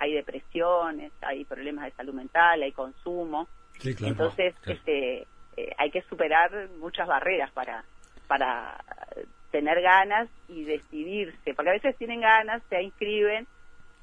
Hay 0.00 0.14
depresiones, 0.14 1.12
hay 1.20 1.44
problemas 1.44 1.84
de 1.84 1.90
salud 1.92 2.14
mental, 2.14 2.62
hay 2.62 2.72
consumo. 2.72 3.46
Sí, 3.78 3.94
claro. 3.94 4.12
Entonces, 4.12 4.54
este 4.66 5.26
eh, 5.56 5.74
hay 5.76 5.90
que 5.90 6.00
superar 6.02 6.50
muchas 6.78 7.06
barreras 7.06 7.50
para, 7.52 7.84
para 8.26 8.82
tener 9.50 9.82
ganas 9.82 10.28
y 10.48 10.64
decidirse, 10.64 11.54
porque 11.54 11.70
a 11.70 11.74
veces 11.74 11.96
tienen 11.98 12.20
ganas, 12.20 12.62
se 12.70 12.82
inscriben 12.82 13.46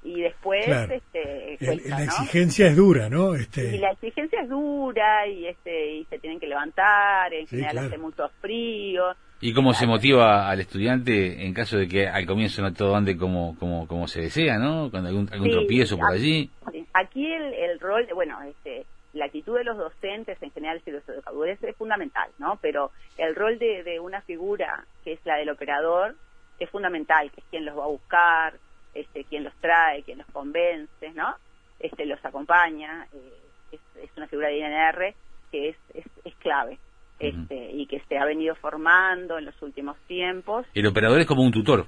y 0.04 0.22
después 0.22 0.68
este 0.68 1.58
la 1.90 2.04
exigencia 2.04 2.68
es 2.68 2.76
dura 2.76 3.10
no 3.10 3.34
este 3.34 3.76
y 3.76 3.80
la 3.80 3.92
exigencia 3.92 4.42
es 4.42 4.48
dura 4.48 5.28
y 5.28 5.48
este 5.48 5.96
y 5.96 6.06
se 6.06 6.20
tienen 6.20 6.40
que 6.40 6.46
levantar 6.46 7.34
en 7.34 7.48
general 7.48 7.80
hace 7.80 7.98
mucho 7.98 8.30
frío 8.40 9.16
y 9.40 9.54
cómo 9.54 9.74
se 9.74 9.86
motiva 9.86 10.50
al 10.50 10.60
estudiante 10.60 11.46
en 11.46 11.54
caso 11.54 11.78
de 11.78 11.88
que 11.88 12.08
al 12.08 12.26
comienzo 12.26 12.62
no 12.62 12.74
todo 12.74 12.96
ande 12.96 13.18
como 13.18 13.56
como 13.60 13.88
como 13.88 14.08
se 14.08 14.22
desea 14.22 14.58
no 14.58 14.90
con 14.90 15.06
algún, 15.06 15.30
algún 15.32 15.52
tropiezo 15.52 15.98
por 15.98 16.12
allí 16.12 16.50
aquí 16.94 17.26
el, 17.26 17.54
el 17.54 17.80
rol 17.80 18.08
bueno 18.16 18.42
este 18.42 18.86
la 19.18 19.26
actitud 19.26 19.58
de 19.58 19.64
los 19.64 19.78
docentes 19.78 20.42
en 20.42 20.52
general 20.52 20.82
y 20.86 20.92
los 20.92 21.08
educadores 21.10 21.62
es 21.64 21.76
fundamental, 21.76 22.30
¿no? 22.38 22.58
Pero 22.62 22.92
el 23.18 23.36
rol 23.36 23.58
de, 23.58 24.00
una 24.00 24.22
figura 24.22 24.86
que 25.04 25.14
es 25.14 25.26
la 25.26 25.38
del 25.38 25.50
operador 25.50 26.16
es 26.60 26.70
fundamental, 26.70 27.32
que 27.32 27.42
es 27.42 27.48
quien 27.50 27.66
los 27.66 27.78
va 27.78 27.86
a 27.86 27.88
buscar, 27.88 28.54
este, 28.94 29.24
quien 29.26 29.44
los 29.44 29.54
trae, 29.56 30.04
quien 30.04 30.20
los 30.20 30.28
convence, 30.28 31.12
¿no? 31.14 31.36
Este, 31.80 32.06
los 32.06 32.24
acompaña, 32.24 33.08
eh, 33.14 33.80
es, 34.02 34.10
una 34.16 34.28
figura 34.28 34.48
de 34.48 34.58
INR 34.58 35.16
que 35.52 35.70
es, 35.70 35.78
es, 35.94 36.36
clave. 36.40 36.78
Este, 37.20 37.72
y 37.72 37.88
que 37.88 38.00
se 38.08 38.18
ha 38.18 38.26
venido 38.26 38.54
formando 38.56 39.40
en 39.40 39.46
los 39.46 39.60
últimos 39.64 39.98
tiempos. 40.08 40.68
El 40.76 40.86
operador 40.86 41.20
es 41.20 41.26
como 41.26 41.42
un 41.42 41.52
tutor. 41.52 41.88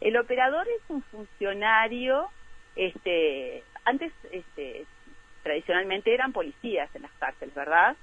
El 0.00 0.16
operador 0.16 0.66
es 0.68 0.82
un 0.88 1.02
funcionario, 1.02 2.28
este, 2.76 3.64
antes 3.84 4.12
este, 4.30 4.84
tradicionalmente 5.42 6.12
eran 6.12 6.32
policías 6.32 6.94
en 6.94 7.02
las 7.02 7.12
cárceles, 7.12 7.54
¿verdad? 7.54 7.96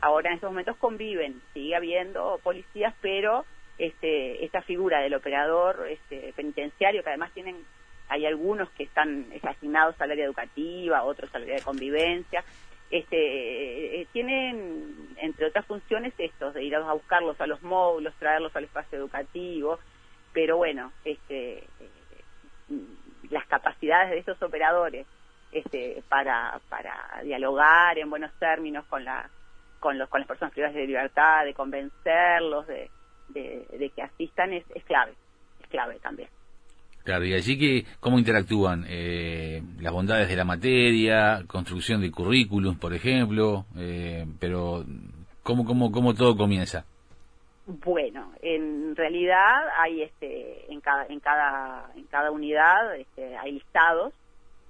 Ahora 0.00 0.28
en 0.28 0.34
estos 0.36 0.50
momentos 0.50 0.76
conviven, 0.76 1.40
sigue 1.54 1.74
habiendo 1.74 2.38
policías, 2.42 2.94
pero 3.00 3.44
este, 3.78 4.44
esta 4.44 4.60
figura 4.62 5.00
del 5.00 5.14
operador 5.14 5.86
este, 5.88 6.32
penitenciario, 6.36 7.02
que 7.02 7.08
además 7.08 7.32
tienen, 7.32 7.56
hay 8.08 8.26
algunos 8.26 8.68
que 8.70 8.84
están 8.84 9.26
asignados 9.42 9.98
al 10.00 10.10
área 10.10 10.26
educativa, 10.26 11.02
otros 11.02 11.34
al 11.34 11.44
área 11.44 11.56
de 11.56 11.62
convivencia, 11.62 12.44
este, 12.90 14.06
tienen, 14.12 15.14
entre 15.16 15.46
otras 15.46 15.64
funciones, 15.66 16.12
estos, 16.18 16.54
de 16.54 16.64
ir 16.64 16.74
a 16.74 16.92
buscarlos 16.92 17.40
a 17.40 17.46
los 17.46 17.62
módulos, 17.62 18.14
traerlos 18.18 18.54
al 18.56 18.64
espacio 18.64 18.98
educativo, 18.98 19.78
pero 20.32 20.56
bueno, 20.56 20.92
este, 21.04 21.64
las 23.30 23.46
capacidades 23.46 24.10
de 24.10 24.18
estos 24.18 24.42
operadores 24.42 25.06
este, 25.52 26.02
para, 26.08 26.60
para 26.68 27.20
dialogar 27.22 27.98
en 27.98 28.10
buenos 28.10 28.32
términos 28.38 28.84
con, 28.86 29.04
la, 29.04 29.28
con, 29.78 29.98
los, 29.98 30.08
con 30.08 30.20
las 30.20 30.28
personas 30.28 30.52
privadas 30.52 30.74
de 30.74 30.86
libertad, 30.86 31.44
de 31.44 31.54
convencerlos, 31.54 32.66
de, 32.66 32.90
de, 33.28 33.92
que 33.94 34.02
asistan, 34.02 34.52
es, 34.52 34.64
es 34.74 34.84
clave, 34.84 35.14
es 35.60 35.68
clave 35.68 35.98
también. 36.00 36.28
Claro, 37.04 37.24
y 37.24 37.32
allí 37.34 37.58
que, 37.58 37.86
¿cómo 37.98 38.18
interactúan? 38.18 38.84
Eh, 38.88 39.62
las 39.80 39.92
bondades 39.92 40.28
de 40.28 40.36
la 40.36 40.44
materia, 40.44 41.42
construcción 41.46 42.00
de 42.00 42.10
currículum, 42.10 42.78
por 42.78 42.92
ejemplo, 42.92 43.64
eh, 43.76 44.26
pero 44.38 44.84
¿cómo, 45.42 45.64
cómo, 45.64 45.90
¿cómo 45.90 46.14
todo 46.14 46.36
comienza? 46.36 46.84
Bueno, 47.66 48.32
en 48.42 48.96
realidad 48.96 49.68
hay 49.78 50.02
este 50.02 50.72
en 50.72 50.80
cada 50.80 51.06
en 51.06 51.20
cada 51.20 51.90
en 51.94 52.04
cada 52.04 52.32
unidad 52.32 52.96
este, 52.96 53.36
hay 53.36 53.52
listados 53.52 54.12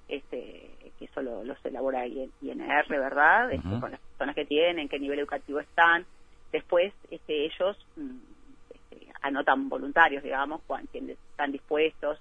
este 0.09 0.71
que 0.99 1.07
eso 1.07 1.23
los 1.23 1.65
elabora 1.65 2.07
INR, 2.07 2.89
¿verdad? 2.89 3.51
Este, 3.53 3.81
con 3.81 3.91
las 3.91 4.01
personas 4.01 4.35
que 4.35 4.45
tienen, 4.45 4.89
qué 4.89 4.99
nivel 4.99 5.19
educativo 5.19 5.61
están. 5.61 6.05
Después 6.53 6.93
este, 7.11 7.47
ellos 7.47 7.77
mm, 9.21 9.27
este, 9.27 9.29
anotan 9.29 9.69
voluntarios, 9.69 10.23
digamos, 10.23 10.61
quienes 10.91 11.19
están 11.31 11.53
dispuestos, 11.53 12.19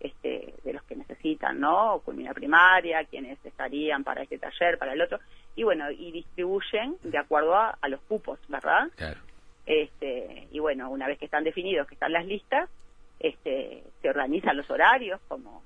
este, 0.00 0.54
de 0.62 0.72
los 0.72 0.82
que 0.84 0.96
necesitan, 0.96 1.58
¿no? 1.58 2.00
Culminar 2.04 2.34
primaria, 2.34 3.04
quienes 3.04 3.38
estarían 3.44 4.04
para 4.04 4.22
este 4.22 4.38
taller, 4.38 4.78
para 4.78 4.92
el 4.92 5.02
otro, 5.02 5.18
y 5.56 5.64
bueno, 5.64 5.90
y 5.90 6.12
distribuyen 6.12 6.96
de 7.02 7.18
acuerdo 7.18 7.54
a, 7.54 7.76
a 7.80 7.88
los 7.88 8.00
cupos, 8.02 8.38
¿verdad? 8.48 8.90
Claro. 8.96 9.20
Este, 9.66 10.46
y 10.52 10.58
bueno, 10.60 10.88
una 10.90 11.06
vez 11.06 11.18
que 11.18 11.24
están 11.24 11.44
definidos, 11.44 11.86
que 11.86 11.94
están 11.94 12.12
las 12.12 12.26
listas, 12.26 12.70
este, 13.18 13.82
se 14.00 14.08
organizan 14.08 14.56
los 14.56 14.70
horarios 14.70 15.20
como, 15.28 15.62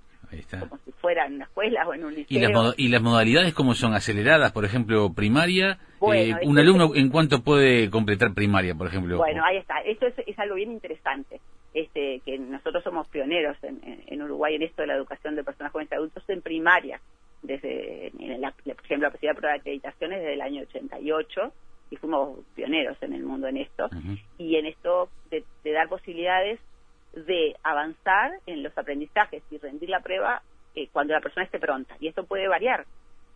como 0.60 0.78
si 0.84 0.92
fuera 0.92 1.26
en 1.26 1.34
una 1.34 1.44
escuela 1.44 1.86
o 1.86 1.94
en 1.94 2.04
un 2.04 2.14
liceo. 2.14 2.38
¿Y 2.38 2.40
las, 2.40 2.74
¿Y 2.78 2.88
las 2.88 3.02
modalidades 3.02 3.54
cómo 3.54 3.74
son? 3.74 3.94
¿Aceleradas, 3.94 4.52
por 4.52 4.64
ejemplo, 4.64 5.12
primaria? 5.12 5.78
Eh, 6.14 6.34
¿Un 6.44 6.58
alumno 6.58 6.94
en 6.94 7.10
cuánto 7.10 7.42
puede 7.42 7.90
completar 7.90 8.34
primaria, 8.34 8.74
por 8.74 8.88
ejemplo? 8.88 9.18
Bueno, 9.18 9.44
ahí 9.44 9.58
está. 9.58 9.80
Esto 9.80 10.06
es, 10.06 10.38
algo 10.38 10.56
bien 10.56 10.72
interesante. 10.72 11.40
Este, 11.74 12.20
que 12.24 12.38
nosotros 12.38 12.84
somos 12.84 13.08
pioneros 13.08 13.56
en, 13.62 13.80
en, 14.06 14.22
Uruguay 14.22 14.56
en 14.56 14.62
esto 14.62 14.82
de 14.82 14.88
la 14.88 14.94
educación 14.94 15.36
de 15.36 15.44
personas 15.44 15.72
jóvenes 15.72 15.92
y 15.92 15.94
adultos 15.94 16.22
en 16.28 16.42
primaria. 16.42 17.00
Desde, 17.42 18.12
la, 18.38 18.52
por 18.52 18.84
ejemplo, 18.84 19.08
la 19.08 19.10
posibilidad 19.10 19.34
de 19.34 19.38
prueba 19.38 19.54
de 19.54 19.60
acreditaciones 19.60 20.20
desde 20.20 20.34
el 20.34 20.40
año 20.42 20.62
88 20.62 21.52
y 21.92 21.96
fuimos 21.96 22.38
pioneros 22.54 22.96
en 23.02 23.12
el 23.12 23.22
mundo 23.22 23.48
en 23.48 23.58
esto, 23.58 23.90
y 24.38 24.56
en 24.56 24.64
esto 24.64 25.10
de, 25.30 25.44
dar 25.62 25.90
posibilidades 25.90 26.58
de 27.12 27.56
avanzar 27.62 28.32
en 28.46 28.62
los 28.62 28.76
aprendizajes 28.76 29.42
y 29.50 29.58
rendir 29.58 29.90
la 29.90 30.00
prueba 30.00 30.42
eh, 30.74 30.88
cuando 30.92 31.14
la 31.14 31.20
persona 31.20 31.44
esté 31.44 31.58
pronta. 31.58 31.96
Y 32.00 32.08
esto 32.08 32.24
puede 32.24 32.48
variar. 32.48 32.86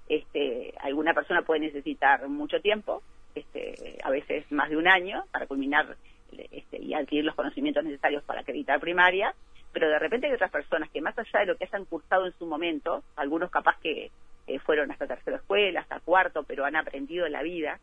Este, 0.09 0.73
alguna 0.81 1.15
persona 1.15 1.43
puede 1.43 1.61
necesitar 1.61 2.27
mucho 2.29 2.61
tiempo, 2.61 3.03
este, 3.35 3.99
a 4.03 4.11
veces 4.11 4.51
más 4.51 4.71
de 4.71 4.77
un 4.77 4.89
año, 4.89 5.25
para 5.33 5.47
culminar 5.47 5.97
este, 6.33 6.81
y 6.81 6.95
adquirir 6.95 7.25
los 7.25 7.35
conocimientos 7.35 7.85
necesarios 7.85 8.23
para 8.25 8.41
acreditar 8.41 8.81
primaria, 8.81 9.35
pero 9.73 9.89
de 9.89 9.99
repente 9.99 10.27
hay 10.27 10.33
otras 10.33 10.51
personas 10.51 10.91
que 10.91 11.01
más 11.01 11.19
allá 11.19 11.41
de 11.41 11.47
lo 11.47 11.57
que 11.57 11.65
hayan 11.65 11.85
cursado 11.85 12.27
en 12.27 12.33
su 12.39 12.47
momento, 12.47 13.03
algunos 13.17 13.51
capaz 13.51 13.79
que 13.81 14.11
eh, 14.47 14.59
fueron 14.61 14.91
hasta 14.91 15.07
tercera 15.07 15.37
escuela, 15.37 15.81
hasta 15.81 16.01
cuarto, 16.01 16.45
pero 16.45 16.65
han 16.65 16.77
aprendido 16.77 17.29
la 17.29 17.43
vida, 17.43 17.79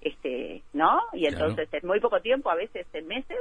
este, 0.00 0.62
¿no? 0.72 1.00
Y 1.12 1.26
entonces 1.26 1.68
en 1.72 1.86
muy 1.86 2.00
poco 2.00 2.20
tiempo, 2.20 2.50
a 2.50 2.54
veces 2.54 2.86
en 2.92 3.06
meses, 3.06 3.38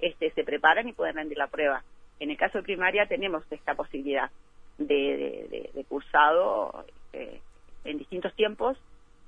este, 0.00 0.30
se 0.30 0.44
preparan 0.44 0.88
y 0.88 0.92
pueden 0.92 1.16
rendir 1.16 1.38
la 1.38 1.48
prueba. 1.48 1.82
En 2.20 2.30
el 2.30 2.36
caso 2.36 2.58
de 2.58 2.64
primaria 2.64 3.06
tenemos 3.06 3.44
esta 3.50 3.74
posibilidad 3.74 4.30
de, 4.78 5.70
de, 5.74 5.84
cursado 5.84 6.84
este, 7.12 7.40
en 7.84 7.98
distintos 7.98 8.34
tiempos 8.34 8.76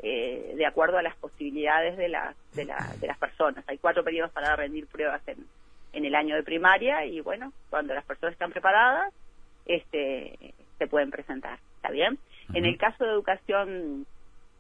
eh, 0.01 0.55
de 0.57 0.67
acuerdo 0.67 0.99
a 0.99 1.03
las 1.03 1.17
posibilidades 1.17 1.97
de, 1.97 2.09
las 2.09 2.37
de, 2.55 2.67
de 3.01 3.07
las 3.07 3.19
personas. 3.19 3.65
Hay 3.69 3.79
cuatro 3.79 4.05
periodos 4.05 4.33
para 4.33 4.57
rendir 4.57 4.87
pruebas 4.87 5.27
en, 5.27 5.47
en 5.93 6.05
el 6.05 6.15
año 6.15 6.37
de 6.37 6.43
primaria 6.43 7.07
y 7.07 7.21
bueno, 7.21 7.53
cuando 7.71 7.95
las 7.95 8.05
personas 8.05 8.35
están 8.35 8.53
preparadas, 8.53 9.13
este, 9.65 10.55
se 10.79 10.87
pueden 10.87 11.11
presentar. 11.11 11.59
¿Está 11.77 11.91
bien? 11.91 12.19
En 12.55 12.65
el 12.65 12.77
caso 12.77 13.05
de 13.05 13.11
educación 13.11 14.07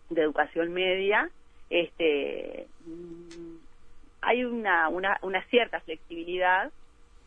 de 0.08 0.22
educación 0.22 0.72
media, 0.72 1.30
este 1.68 2.66
hay 4.26 4.44
una, 4.44 4.88
una, 4.88 5.18
una 5.22 5.42
cierta 5.44 5.80
flexibilidad 5.80 6.70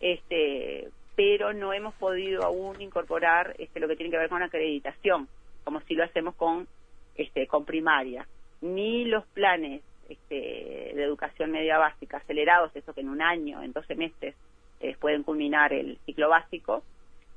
este 0.01 0.89
pero 1.15 1.53
no 1.53 1.73
hemos 1.73 1.93
podido 1.95 2.43
aún 2.43 2.81
incorporar 2.81 3.55
este 3.57 3.79
lo 3.79 3.87
que 3.87 3.95
tiene 3.95 4.11
que 4.11 4.17
ver 4.17 4.29
con 4.29 4.43
acreditación 4.43 5.27
como 5.63 5.79
si 5.81 5.95
lo 5.95 6.03
hacemos 6.03 6.35
con 6.35 6.67
este 7.15 7.47
con 7.47 7.63
primaria. 7.65 8.27
Ni 8.61 9.05
los 9.05 9.25
planes 9.27 9.81
este, 10.09 10.35
de 10.35 11.03
educación 11.03 11.51
media 11.51 11.77
básica 11.77 12.17
acelerados 12.17 12.75
eso 12.75 12.93
que 12.93 13.01
en 13.01 13.09
un 13.09 13.21
año 13.21 13.63
en 13.63 13.71
dos 13.71 13.85
semestres 13.85 14.35
eh, 14.81 14.95
pueden 14.99 15.23
culminar 15.23 15.71
el 15.71 15.97
ciclo 16.05 16.29
básico 16.29 16.83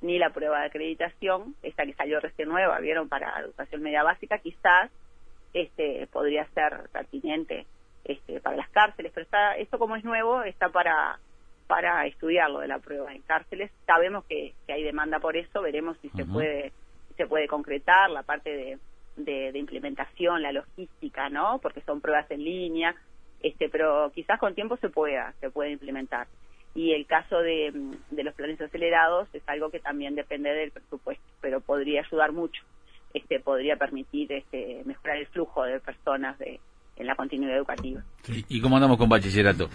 ni 0.00 0.18
la 0.18 0.30
prueba 0.30 0.60
de 0.60 0.66
acreditación 0.66 1.54
esta 1.62 1.84
que 1.86 1.94
salió 1.94 2.18
recién 2.18 2.48
nueva 2.48 2.80
vieron 2.80 3.08
para 3.08 3.38
educación 3.40 3.82
media 3.82 4.02
básica 4.02 4.38
quizás 4.38 4.90
este 5.52 6.08
podría 6.08 6.46
ser 6.54 6.88
pertinente 6.92 7.66
este, 8.04 8.40
para 8.40 8.56
las 8.56 8.68
cárceles, 8.70 9.12
pero 9.14 9.24
está, 9.24 9.56
esto 9.56 9.78
como 9.78 9.96
es 9.96 10.04
nuevo 10.04 10.42
está 10.42 10.68
para 10.68 11.18
para 11.68 12.06
estudiarlo 12.06 12.58
de 12.58 12.68
la 12.68 12.80
prueba 12.80 13.14
en 13.14 13.22
cárceles. 13.22 13.70
Sabemos 13.86 14.24
que, 14.26 14.52
hay 14.68 14.82
demanda 14.82 15.20
por 15.20 15.36
eso, 15.36 15.62
veremos 15.62 15.96
si 16.02 16.10
se 16.10 16.26
puede 16.26 16.72
se 17.16 17.26
puede 17.26 17.46
concretar 17.46 18.10
la 18.10 18.22
parte 18.22 18.78
de, 19.16 19.52
de, 19.52 19.58
implementación, 19.58 20.42
la 20.42 20.52
logística, 20.52 21.28
¿no? 21.30 21.60
Porque 21.60 21.80
son 21.82 22.00
pruebas 22.00 22.30
en 22.30 22.44
línea, 22.44 22.94
este, 23.42 23.68
pero 23.68 24.10
quizás 24.14 24.38
con 24.38 24.54
tiempo 24.54 24.76
se 24.78 24.88
pueda 24.90 25.32
se 25.40 25.50
puede 25.50 25.70
implementar. 25.70 26.26
Y 26.74 26.92
el 26.92 27.06
caso 27.06 27.38
de, 27.38 27.72
de 28.10 28.24
los 28.24 28.34
planes 28.34 28.60
acelerados 28.60 29.28
es 29.34 29.42
algo 29.46 29.70
que 29.70 29.80
también 29.80 30.14
depende 30.14 30.52
del 30.52 30.72
presupuesto, 30.72 31.24
pero 31.40 31.60
podría 31.60 32.00
ayudar 32.00 32.32
mucho 32.32 32.62
este, 33.14 33.40
podría 33.40 33.76
permitir 33.76 34.32
este, 34.32 34.82
mejorar 34.84 35.18
el 35.18 35.26
flujo 35.26 35.64
de 35.64 35.80
personas 35.80 36.38
de, 36.38 36.60
en 36.96 37.06
la 37.06 37.14
continuidad 37.14 37.56
educativa. 37.56 38.02
¿Y 38.26 38.60
cómo 38.60 38.76
andamos 38.76 38.98
con 38.98 39.08
bachillerato? 39.08 39.68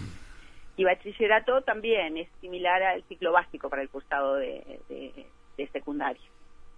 Y 0.76 0.84
bachillerato 0.84 1.62
también 1.62 2.16
es 2.16 2.28
similar 2.40 2.82
al 2.82 3.02
ciclo 3.04 3.32
básico 3.32 3.68
para 3.68 3.82
el 3.82 3.88
cursado 3.88 4.36
de, 4.36 4.80
de, 4.88 5.68
secundaria. 5.72 6.22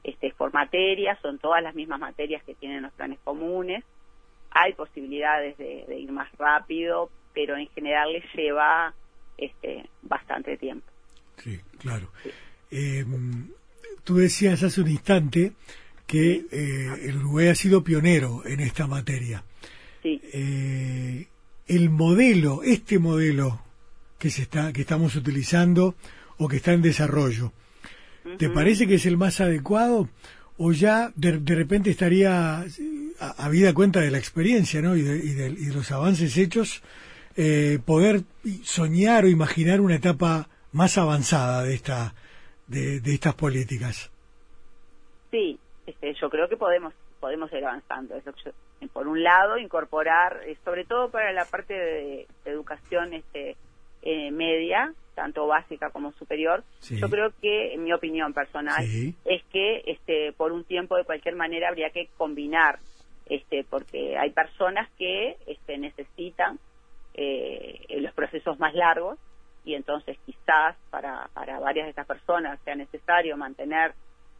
Este, 0.02 0.28
es 0.28 0.34
por 0.34 0.54
materias, 0.54 1.18
son 1.20 1.38
todas 1.38 1.62
las 1.62 1.74
mismas 1.74 2.00
materias 2.00 2.42
que 2.44 2.54
tienen 2.54 2.82
los 2.82 2.92
planes 2.92 3.18
comunes. 3.22 3.84
Hay 4.52 4.72
posibilidades 4.72 5.58
de, 5.58 5.84
ir 5.98 6.10
más 6.12 6.32
rápido, 6.38 7.10
pero 7.34 7.56
en 7.56 7.68
general 7.68 8.12
les 8.12 8.24
lleva 8.34 8.94
este, 9.36 9.88
bastante 10.00 10.56
tiempo. 10.56 10.86
Sí, 11.36 11.60
claro. 11.78 12.08
Eh, 12.70 13.04
tú 14.02 14.16
decías 14.16 14.62
hace 14.62 14.80
un 14.80 14.88
instante 14.88 15.52
que 16.06 16.46
eh, 16.50 16.88
el 17.04 17.18
Uruguay 17.18 17.48
ha 17.48 17.54
sido 17.54 17.84
pionero 17.84 18.44
en 18.46 18.60
esta 18.60 18.86
materia. 18.86 19.44
Sí. 20.02 20.20
Eh, 20.32 21.26
el 21.66 21.90
modelo, 21.90 22.62
este 22.62 22.98
modelo 22.98 23.60
que 24.18 24.30
se 24.30 24.42
está, 24.42 24.72
que 24.72 24.82
estamos 24.82 25.14
utilizando 25.16 25.94
o 26.38 26.48
que 26.48 26.56
está 26.56 26.72
en 26.72 26.82
desarrollo, 26.82 27.52
¿te 28.38 28.50
parece 28.50 28.86
que 28.86 28.94
es 28.94 29.06
el 29.06 29.16
más 29.16 29.40
adecuado 29.40 30.08
o 30.58 30.72
ya 30.72 31.10
de, 31.16 31.38
repente 31.54 31.90
estaría, 31.90 32.64
a, 33.18 33.48
vida 33.48 33.72
cuenta 33.72 34.00
de 34.00 34.10
la 34.10 34.18
experiencia, 34.18 34.82
¿no? 34.82 34.94
y, 34.96 35.02
de, 35.02 35.50
los 35.72 35.90
avances 35.90 36.36
hechos, 36.36 36.82
eh, 37.36 37.78
poder 37.84 38.22
soñar 38.62 39.24
o 39.24 39.28
imaginar 39.28 39.80
una 39.80 39.96
etapa 39.96 40.48
más 40.72 40.98
avanzada 40.98 41.62
de 41.62 41.74
esta, 41.74 42.14
de, 42.66 43.00
de 43.00 43.14
estas 43.14 43.34
políticas? 43.34 44.10
Sí, 45.30 45.58
este, 45.86 46.14
yo 46.20 46.28
creo 46.28 46.48
que 46.48 46.56
podemos 46.56 46.92
podemos 47.20 47.52
ir 47.52 47.64
avanzando. 47.64 48.16
Eso, 48.16 48.32
por 48.92 49.06
un 49.06 49.22
lado, 49.22 49.58
incorporar, 49.58 50.40
eh, 50.46 50.56
sobre 50.64 50.84
todo 50.84 51.10
para 51.10 51.32
la 51.32 51.44
parte 51.44 51.74
de, 51.74 52.26
educación 52.44 53.12
este, 53.12 53.56
eh, 54.02 54.30
media, 54.30 54.92
tanto 55.14 55.46
básica 55.46 55.90
como 55.90 56.12
superior, 56.12 56.64
yo 56.80 57.08
creo 57.10 57.32
que, 57.40 57.74
en 57.74 57.84
mi 57.84 57.92
opinión 57.92 58.32
personal, 58.32 58.84
es 59.24 59.44
que 59.52 59.82
este, 59.86 60.32
por 60.32 60.52
un 60.52 60.64
tiempo, 60.64 60.96
de 60.96 61.04
cualquier 61.04 61.36
manera, 61.36 61.68
habría 61.68 61.90
que 61.90 62.08
combinar, 62.16 62.78
este, 63.26 63.64
porque 63.64 64.16
hay 64.16 64.30
personas 64.30 64.88
que 64.98 65.36
este, 65.46 65.76
necesitan 65.78 66.58
eh, 67.14 67.84
los 68.00 68.14
procesos 68.14 68.58
más 68.58 68.74
largos 68.74 69.18
y 69.64 69.74
entonces 69.74 70.16
quizás 70.24 70.76
para, 70.90 71.28
para 71.34 71.58
varias 71.60 71.86
de 71.86 71.90
estas 71.90 72.06
personas 72.06 72.58
sea 72.64 72.74
necesario 72.74 73.36
mantener 73.36 73.92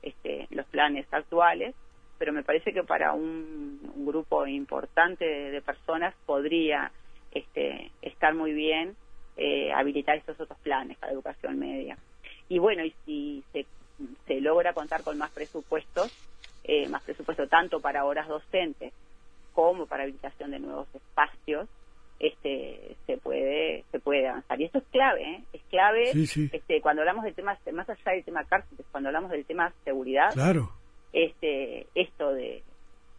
este, 0.03 0.49
los 0.51 0.67
planes 0.67 1.07
actuales, 1.13 1.75
pero 2.21 2.35
me 2.35 2.43
parece 2.43 2.75
que 2.75 2.83
para 2.83 3.15
un, 3.15 3.81
grupo 4.05 4.47
importante 4.47 5.25
de, 5.25 5.63
personas 5.63 6.15
podría 6.27 6.93
este, 7.33 7.91
estar 8.03 8.35
muy 8.35 8.53
bien 8.53 8.95
eh, 9.39 9.73
habilitar 9.73 10.19
estos 10.19 10.39
otros 10.39 10.59
planes 10.59 10.99
para 10.99 11.13
educación 11.13 11.59
media. 11.59 11.97
Y 12.51 12.59
bueno, 12.59 12.85
y 12.85 12.95
si 13.07 13.43
se, 13.53 13.65
se 14.27 14.41
logra 14.43 14.75
contar 14.75 15.03
con 15.03 15.17
más 15.17 15.31
presupuestos, 15.31 16.13
eh, 16.65 16.89
más 16.89 17.03
presupuesto 17.05 17.47
tanto 17.47 17.81
para 17.81 18.05
horas 18.05 18.29
docentes 18.29 18.93
como 19.55 19.87
para 19.87 20.03
habilitación 20.03 20.51
de 20.51 20.59
nuevos 20.59 20.89
espacios, 20.95 21.69
este 22.19 22.97
se 23.07 23.17
puede 23.17 23.85
se 23.93 23.99
puede 23.99 24.29
avanzar 24.29 24.61
y 24.61 24.65
esto 24.65 24.77
es 24.77 24.85
clave 24.93 25.23
¿eh? 25.23 25.45
es 25.55 25.63
clave 25.71 26.11
este 26.11 26.83
cuando 26.83 27.01
hablamos 27.01 27.25
de 27.25 27.33
temas 27.33 27.59
más 27.73 27.89
allá 27.89 28.13
del 28.13 28.25
tema 28.25 28.45
cárceles 28.45 28.85
cuando 28.93 29.09
hablamos 29.09 29.31
del 29.31 29.47
tema 29.47 29.73
seguridad 29.85 30.29
claro 30.35 30.71
este 31.13 31.87
esto 31.95 32.33
de, 32.33 32.63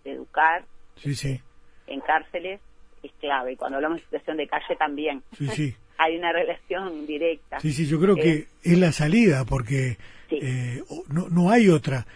educar 0.03 0.65
sí, 0.95 1.13
sí. 1.13 1.39
en 1.87 1.99
cárceles 2.01 2.59
es 3.03 3.11
clave. 3.19 3.53
Y 3.53 3.55
cuando 3.55 3.77
hablamos 3.77 3.99
de 3.99 4.05
situación 4.05 4.37
de 4.37 4.47
calle 4.47 4.75
también. 4.77 5.23
Sí, 5.37 5.47
sí. 5.49 5.75
hay 5.97 6.17
una 6.17 6.33
relación 6.33 7.05
directa. 7.05 7.59
Sí 7.59 7.71
sí 7.71 7.85
yo 7.85 7.99
creo 7.99 8.15
que 8.15 8.31
eh, 8.31 8.47
es 8.63 8.79
la 8.79 8.91
salida 8.91 9.45
porque 9.45 9.97
eh, 10.31 10.81
no, 11.09 11.29
no 11.29 11.51
hay 11.51 11.69
otra. 11.69 12.07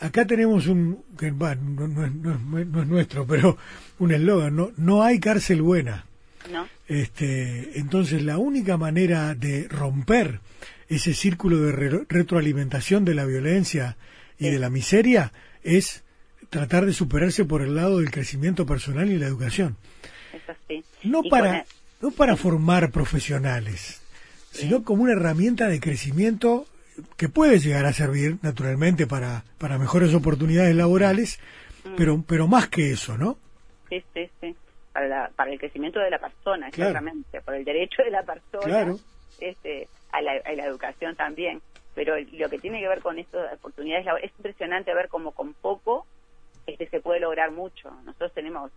Acá 0.00 0.26
tenemos 0.26 0.66
un 0.66 1.02
que 1.18 1.30
no, 1.30 1.54
no, 1.54 1.86
no, 1.88 2.58
es 2.58 2.86
nuestro 2.86 3.26
pero 3.26 3.56
un 3.98 4.12
eslogan 4.12 4.54
no 4.54 4.70
no 4.76 5.02
hay 5.02 5.18
cárcel 5.18 5.62
buena. 5.62 6.04
No 6.50 6.66
este 6.88 7.78
entonces 7.78 8.22
la 8.22 8.38
única 8.38 8.76
manera 8.76 9.34
de 9.34 9.66
romper 9.68 10.40
ese 10.88 11.14
círculo 11.14 11.58
de 11.58 12.04
retroalimentación 12.08 13.04
de 13.04 13.14
la 13.14 13.24
violencia 13.24 13.96
y 14.38 14.50
de 14.50 14.58
la 14.58 14.70
miseria 14.70 15.32
es 15.62 16.04
tratar 16.50 16.86
de 16.86 16.92
superarse 16.92 17.44
por 17.44 17.62
el 17.62 17.74
lado 17.74 17.98
del 17.98 18.10
crecimiento 18.10 18.66
personal 18.66 19.10
y 19.10 19.18
la 19.18 19.26
educación. 19.26 19.76
No 21.02 21.22
para, 21.22 21.64
no 22.00 22.10
para 22.10 22.36
formar 22.36 22.90
profesionales, 22.90 24.02
sino 24.50 24.84
como 24.84 25.04
una 25.04 25.12
herramienta 25.12 25.68
de 25.68 25.80
crecimiento 25.80 26.66
que 27.16 27.28
puede 27.28 27.58
llegar 27.58 27.86
a 27.86 27.92
servir 27.92 28.36
naturalmente 28.42 29.06
para, 29.06 29.44
para 29.58 29.78
mejores 29.78 30.14
oportunidades 30.14 30.74
laborales, 30.74 31.38
mm. 31.84 31.94
pero, 31.96 32.22
pero 32.26 32.48
más 32.48 32.68
que 32.68 32.90
eso, 32.90 33.18
¿no? 33.18 33.38
Sí, 33.88 34.02
sí, 34.14 34.28
sí. 34.40 34.56
Para, 34.92 35.28
para 35.36 35.52
el 35.52 35.58
crecimiento 35.58 36.00
de 36.00 36.10
la 36.10 36.18
persona, 36.18 36.70
claramente, 36.70 37.40
por 37.42 37.54
el 37.54 37.64
derecho 37.64 38.02
de 38.02 38.10
la 38.10 38.22
persona 38.22 38.96
este, 39.40 39.88
a, 40.10 40.22
la, 40.22 40.32
a 40.44 40.52
la 40.52 40.64
educación 40.64 41.14
también 41.16 41.60
pero 41.96 42.14
lo 42.14 42.50
que 42.50 42.58
tiene 42.58 42.78
que 42.78 42.88
ver 42.88 43.00
con 43.00 43.18
estas 43.18 43.54
oportunidades 43.54 44.06
es 44.22 44.30
impresionante 44.36 44.94
ver 44.94 45.08
cómo 45.08 45.32
con 45.32 45.54
poco 45.54 46.06
este 46.66 46.86
se 46.90 47.00
puede 47.00 47.20
lograr 47.20 47.52
mucho. 47.52 47.90
Nosotros 48.04 48.34
tenemos 48.34 48.70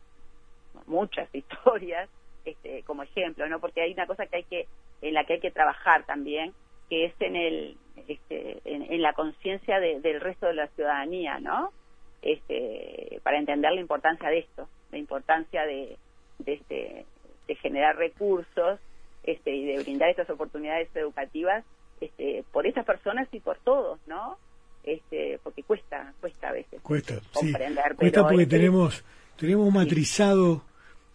muchas 0.87 1.27
historias 1.35 2.09
este, 2.45 2.81
como 2.83 3.03
ejemplo, 3.03 3.45
¿no? 3.49 3.59
Porque 3.59 3.81
hay 3.81 3.91
una 3.91 4.07
cosa 4.07 4.25
que 4.25 4.37
hay 4.37 4.43
que 4.43 4.67
en 5.01 5.13
la 5.13 5.25
que 5.25 5.33
hay 5.33 5.39
que 5.41 5.51
trabajar 5.51 6.05
también, 6.05 6.53
que 6.89 7.05
es 7.05 7.13
en 7.19 7.35
el 7.35 7.77
este, 8.07 8.61
en, 8.63 9.01
la 9.01 9.11
conciencia 9.11 9.81
del 9.81 10.21
resto 10.21 10.47
de 10.47 10.53
la 10.53 10.67
ciudadanía, 10.67 11.39
¿no? 11.39 11.73
Este, 12.21 13.19
para 13.23 13.37
entender 13.37 13.73
la 13.73 13.81
importancia 13.81 14.29
de 14.29 14.39
esto, 14.39 14.69
la 14.91 14.97
importancia 14.97 15.65
de, 15.65 15.97
de, 16.37 16.53
este, 16.53 17.05
de 17.47 17.55
generar 17.55 17.97
recursos 17.97 18.79
este, 19.23 19.51
y 19.51 19.65
de 19.65 19.83
brindar 19.83 20.09
estas 20.09 20.29
oportunidades 20.29 20.87
educativas 20.95 21.65
este, 22.01 22.43
por 22.51 22.67
esas 22.67 22.85
personas 22.85 23.27
y 23.31 23.39
por 23.39 23.57
todos, 23.59 23.99
¿no? 24.07 24.37
Este, 24.83 25.39
porque 25.43 25.63
cuesta, 25.63 26.13
cuesta 26.21 26.49
a 26.49 26.51
veces 26.53 26.81
cuesta, 26.81 27.19
comprender. 27.33 27.95
Cuesta 27.95 28.27
porque 28.27 28.43
este 28.43 28.57
tenemos 28.57 29.03
tenemos 29.35 29.73
matrizado 29.73 30.63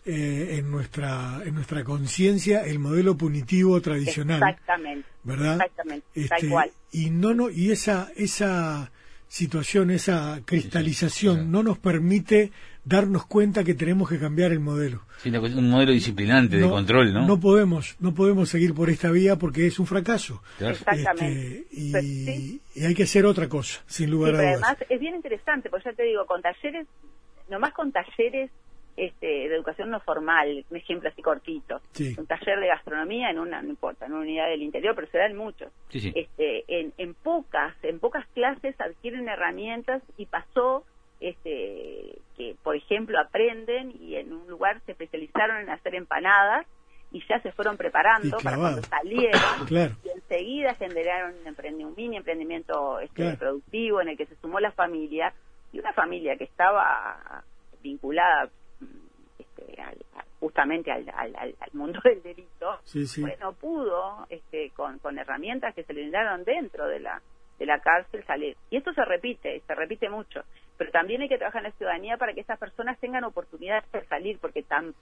eh, 0.05 0.57
en 0.59 0.71
nuestra 0.71 1.41
en 1.45 1.55
nuestra 1.55 1.83
conciencia 1.83 2.63
el 2.65 2.79
modelo 2.79 3.17
punitivo 3.17 3.81
tradicional. 3.81 4.43
Exactamente. 4.43 5.09
¿Verdad? 5.23 5.55
Exactamente. 5.55 6.07
Este, 6.15 6.51
y 6.93 7.11
no 7.11 7.35
no 7.35 7.51
y 7.51 7.73
esa 7.73 8.11
esa 8.17 8.93
situación, 9.29 9.91
esa 9.91 10.43
cristalización 10.45 11.51
no 11.51 11.65
nos 11.65 11.79
permite 11.79 12.53
darnos 12.85 13.27
cuenta 13.27 13.65
que 13.65 13.75
tenemos 13.75 14.09
que 14.09 14.19
cambiar 14.19 14.53
el 14.53 14.61
modelo. 14.61 15.01
un 15.25 15.71
modelo 15.71 15.93
disciplinante 15.93 16.59
de 16.59 16.69
control, 16.69 17.13
¿no? 17.13 17.27
No 17.27 17.41
podemos, 17.41 17.97
no 18.01 18.15
podemos 18.15 18.49
seguir 18.49 18.75
por 18.75 18.91
esta 18.91 19.11
vía 19.11 19.37
porque 19.37 19.67
es 19.67 19.79
un 19.79 19.87
fracaso. 19.87 20.43
Exactamente. 20.61 21.65
Este, 21.73 22.05
y, 22.75 22.85
hay 22.85 22.95
que 22.95 23.05
hacer 23.05 23.25
otra 23.25 23.49
cosa, 23.49 23.83
sin 23.87 24.11
lugar 24.11 24.35
a 24.35 24.39
dudas. 24.39 24.53
Además 24.53 24.77
es 24.89 25.01
bien 25.01 25.15
interesante, 25.15 25.71
porque 25.71 25.91
ya 25.91 25.93
te 25.97 26.03
digo, 26.03 26.27
con 26.27 26.43
talleres, 26.43 26.87
nomás 27.49 27.73
con 27.73 27.91
talleres 27.91 28.51
este, 28.97 29.27
de 29.27 29.55
educación 29.55 29.91
no 29.91 30.01
formal, 30.01 30.65
un 30.71 30.77
ejemplo 30.77 31.09
así 31.09 31.23
cortito, 31.23 31.81
un 32.19 32.27
taller 32.27 32.61
de 32.61 32.69
gastronomía 32.69 33.31
en 33.31 33.39
una, 33.39 33.63
no 33.63 33.71
importa, 33.71 34.07
en 34.07 34.13
una 34.13 34.23
unidad 34.23 34.49
del 34.49 34.63
interior, 34.63 34.95
pero 34.95 35.09
se 35.11 35.19
dan 35.19 35.37
muchos. 35.37 35.73
Este, 35.93 36.65
en, 36.69 36.93
en 36.99 37.15
pocas, 37.15 37.75
en 37.83 37.99
pocas 37.99 38.27
clases 38.35 38.79
adquieren 38.81 39.29
herramientas 39.29 40.03
y 40.17 40.27
pasó 40.27 40.85
este, 41.21 42.14
que, 42.45 42.57
por 42.63 42.77
ejemplo, 42.77 43.19
aprenden 43.19 43.93
y 44.01 44.17
en 44.17 44.33
un 44.33 44.47
lugar 44.49 44.81
se 44.85 44.93
especializaron 44.93 45.59
en 45.63 45.71
hacer 45.71 45.95
empanadas 45.95 46.67
y 47.11 47.23
ya 47.29 47.41
se 47.41 47.53
fueron 47.53 47.77
preparando 47.77 48.39
para 48.43 48.57
cuando 48.57 48.83
salieron. 48.83 49.41
Y 50.05 50.09
enseguida 50.09 50.75
generaron 50.75 51.35
un, 51.47 51.85
un 51.85 51.95
mini 51.95 52.17
emprendimiento 52.17 52.99
este, 53.01 53.37
productivo 53.37 54.01
en 54.01 54.09
el 54.09 54.17
que 54.17 54.27
se 54.27 54.37
sumó 54.37 54.59
la 54.59 54.73
familia 54.73 55.33
y 55.73 55.79
una 55.79 55.93
familia 55.93 56.37
que 56.37 56.45
estaba 56.45 57.45
vinculada 57.83 58.49
este, 59.39 59.77
justamente 60.41 60.91
al, 60.91 61.05
mundo 61.73 62.01
del 62.05 62.23
delito, 62.23 62.81
bueno, 63.19 63.53
pudo 63.53 64.27
este, 64.29 64.71
con, 64.71 64.99
con 64.99 65.19
herramientas 65.19 65.75
que 65.75 65.85
se 65.85 65.93
le 65.93 66.07
dieron 66.07 66.43
dentro 66.45 66.87
de 66.89 67.01
la 67.01 67.21
de 67.59 67.67
la 67.67 67.81
cárcel 67.81 68.25
salir. 68.27 68.57
Y 68.71 68.77
esto 68.77 68.93
se 68.93 69.05
repite, 69.05 69.63
se 69.67 69.75
repite 69.75 70.09
mucho. 70.09 70.43
Pero 70.77 70.91
también 70.91 71.23
hay 71.23 71.29
que 71.29 71.39
trabajar 71.39 71.65
en 71.65 71.71
la 71.71 71.77
ciudadanía 71.77 72.17
para 72.17 72.33
que 72.35 72.41
esas 72.41 72.59
personas 72.59 72.99
tengan 72.99 73.23
oportunidades 73.23 73.85
de 73.93 74.05
salir, 74.07 74.39
porque 74.41 74.63
tan, 74.65 74.93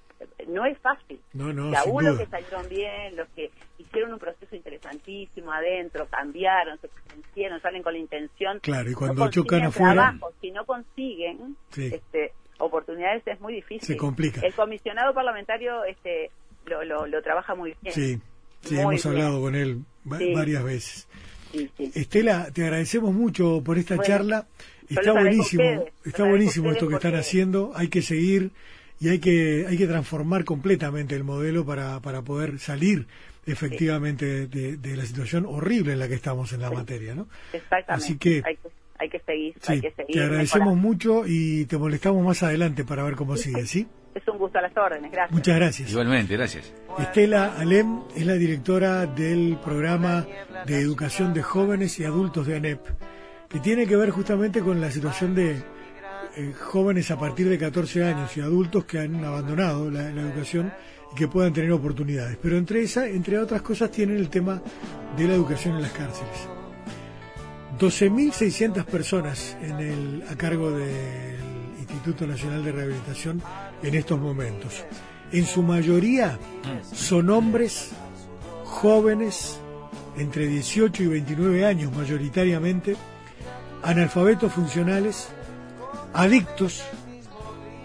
no 0.47 0.67
es 0.67 0.79
fácil. 0.79 1.19
No, 1.33 1.53
no, 1.53 1.71
los 1.71 2.19
que 2.19 2.27
salieron 2.27 2.69
bien, 2.69 3.17
los 3.17 3.27
que 3.31 3.51
hicieron 3.79 4.13
un 4.13 4.19
proceso 4.19 4.55
interesantísimo 4.55 5.51
adentro, 5.51 6.07
cambiaron, 6.09 6.79
se 6.79 6.89
convencieron, 6.89 7.61
salen 7.63 7.83
con 7.83 7.95
la 7.95 8.01
intención. 8.01 8.61
Claro, 8.61 8.91
y 8.91 8.95
cuando 8.95 9.31
chocan 9.31 9.63
afuera. 9.63 10.15
si 10.43 10.51
no 10.51 10.67
consiguen 10.67 11.57
este, 11.75 12.33
oportunidades 12.59 13.27
es 13.27 13.41
muy 13.41 13.55
difícil. 13.55 13.87
Se 13.87 13.97
complica. 13.97 14.43
El 14.43 14.53
comisionado 14.53 15.15
parlamentario 15.15 15.85
este, 15.85 16.31
lo, 16.67 17.07
lo, 17.07 17.23
trabaja 17.23 17.55
muy 17.55 17.75
bien. 17.81 17.95
Sí, 17.95 18.21
sí 18.61 18.79
hemos 18.79 19.07
hablado 19.07 19.41
con 19.41 19.55
él 19.55 19.85
varias 20.05 20.63
veces. 20.65 21.09
Estela, 21.95 22.51
te 22.53 22.65
agradecemos 22.65 23.13
mucho 23.15 23.63
por 23.65 23.79
esta 23.79 23.99
charla. 23.99 24.47
Está 24.89 25.13
buenísimo, 25.13 25.85
está 26.05 26.25
buenísimo 26.25 26.71
esto 26.71 26.89
que 26.89 26.95
están 26.95 27.15
haciendo. 27.15 27.73
Hay 27.75 27.89
que 27.89 28.03
seguir 28.03 28.51
y 29.01 29.09
hay 29.09 29.19
que 29.19 29.67
hay 29.69 29.77
que 29.77 29.87
transformar 29.87 30.45
completamente 30.45 31.15
el 31.15 31.25
modelo 31.25 31.65
para, 31.65 32.01
para 32.01 32.23
poder 32.23 32.59
salir 32.59 33.07
efectivamente 33.47 34.47
de, 34.47 34.97
la 34.97 35.05
situación 35.05 35.47
horrible 35.47 35.95
en 35.95 35.99
la 35.99 36.09
que 36.09 36.15
estamos 36.15 36.53
en 36.53 36.61
la 36.61 36.71
materia, 36.71 37.15
¿no? 37.15 37.29
Exactamente. 37.53 38.05
Así 38.05 38.17
que 38.19 38.43
hay 38.45 39.09
que, 39.09 39.19
seguir, 39.19 39.55
hay 39.67 39.81
que 39.81 39.91
seguir. 39.91 40.15
Te 40.15 40.23
agradecemos 40.23 40.77
mucho 40.77 41.25
y 41.27 41.65
te 41.65 41.77
molestamos 41.77 42.25
más 42.25 42.43
adelante 42.43 42.85
para 42.85 43.03
ver 43.03 43.17
cómo 43.17 43.37
sigue, 43.37 43.67
¿sí? 43.67 43.89
Es 44.15 44.29
un 44.29 44.39
gusto 44.39 44.59
a 44.59 44.63
las 44.63 44.77
órdenes, 44.77 45.11
gracias. 45.11 45.33
Muchas 45.33 45.57
gracias. 45.57 45.91
Igualmente, 45.91 46.37
gracias. 46.37 46.73
Estela 46.99 47.55
Alem 47.59 48.03
es 48.15 48.27
la 48.27 48.35
directora 48.35 49.07
del 49.07 49.59
programa 49.65 50.27
de 50.67 50.81
educación 50.81 51.33
de 51.33 51.43
jóvenes 51.43 51.99
y 51.99 52.05
adultos 52.05 52.47
de 52.47 52.57
ANEP, 52.57 52.81
que 53.49 53.61
tiene 53.61 53.87
que 53.87 53.97
ver 53.97 54.11
justamente 54.11 54.61
con 54.61 54.81
la 54.81 54.91
situación 54.91 55.35
de 55.35 55.63
eh, 56.35 56.53
jóvenes 56.59 57.11
a 57.11 57.19
partir 57.19 57.49
de 57.49 57.59
14 57.59 58.05
años 58.05 58.37
y 58.37 58.41
adultos 58.41 58.85
que 58.85 58.99
han 58.99 59.23
abandonado 59.25 59.91
la, 59.91 60.09
educación 60.09 60.73
y 61.13 61.15
que 61.15 61.29
puedan 61.29 61.53
tener 61.53 61.73
oportunidades. 61.73 62.39
Pero 62.41 62.57
entre, 62.57 62.83
esa, 62.83 63.07
entre 63.07 63.39
otras 63.39 63.63
cosas 63.63 63.91
tienen 63.91 64.17
el 64.17 64.29
tema 64.29 64.61
de 65.17 65.29
la 65.29 65.35
educación 65.35 65.77
en 65.77 65.83
las 65.83 65.93
cárceles. 65.93 66.49
12.600 67.79 68.85
personas 68.85 69.57
en 69.63 69.77
el, 69.79 70.25
a 70.31 70.37
cargo 70.37 70.71
del 70.71 71.62
Instituto 71.83 72.27
Nacional 72.27 72.65
de 72.65 72.73
Rehabilitación 72.73 73.43
en 73.83 73.95
estos 73.95 74.19
momentos. 74.19 74.85
En 75.33 75.47
su 75.47 75.63
mayoría 75.63 76.39
son 76.93 77.31
hombres 77.31 77.91
jóvenes 78.65 79.59
entre 80.17 80.47
18 80.47 81.03
y 81.03 81.07
29 81.07 81.67
años 81.67 81.93
mayoritariamente, 81.97 82.97
analfabetos 83.83 84.53
funcionales, 84.53 85.29
adictos 86.13 86.83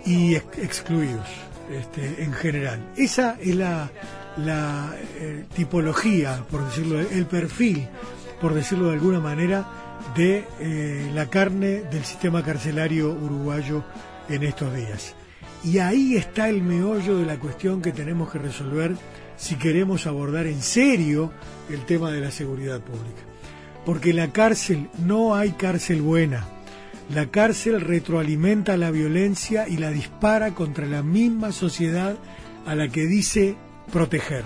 y 0.06 0.36
excluidos 0.36 1.28
este, 1.72 2.24
en 2.24 2.34
general. 2.34 2.92
Esa 2.96 3.38
es 3.40 3.56
la, 3.56 3.90
la 4.38 4.96
eh, 5.16 5.46
tipología, 5.56 6.44
por 6.50 6.66
decirlo, 6.66 7.00
el 7.00 7.26
perfil, 7.26 7.88
por 8.42 8.54
decirlo 8.54 8.88
de 8.88 8.94
alguna 8.94 9.20
manera, 9.20 9.87
de 10.18 10.46
eh, 10.60 11.12
la 11.14 11.30
carne 11.30 11.84
del 11.92 12.04
sistema 12.04 12.44
carcelario 12.44 13.12
uruguayo 13.12 13.84
en 14.28 14.44
estos 14.44 14.76
días. 14.76 15.16
Y 15.64 15.78
ahí 15.78 16.18
está 16.18 16.50
el 16.50 16.64
meollo 16.64 17.18
de 17.18 17.26
la 17.26 17.40
cuestión 17.40 17.82
que 17.82 17.92
tenemos 17.92 18.32
que 18.32 18.40
resolver 18.40 18.96
si 19.38 19.56
queremos 19.56 20.08
abordar 20.08 20.48
en 20.48 20.62
serio 20.62 21.32
el 21.70 21.86
tema 21.86 22.12
de 22.12 22.22
la 22.22 22.32
seguridad 22.32 22.82
pública. 22.82 23.22
Porque 23.86 24.12
la 24.12 24.32
cárcel, 24.32 24.90
no 25.06 25.36
hay 25.36 25.52
cárcel 25.52 26.02
buena. 26.02 26.48
La 27.14 27.28
cárcel 27.28 27.80
retroalimenta 27.80 28.76
la 28.76 28.92
violencia 28.92 29.68
y 29.68 29.78
la 29.78 29.92
dispara 29.92 30.54
contra 30.56 30.88
la 30.88 31.04
misma 31.04 31.52
sociedad 31.52 32.18
a 32.66 32.76
la 32.76 32.90
que 32.90 33.06
dice 33.06 33.56
proteger. 33.94 34.44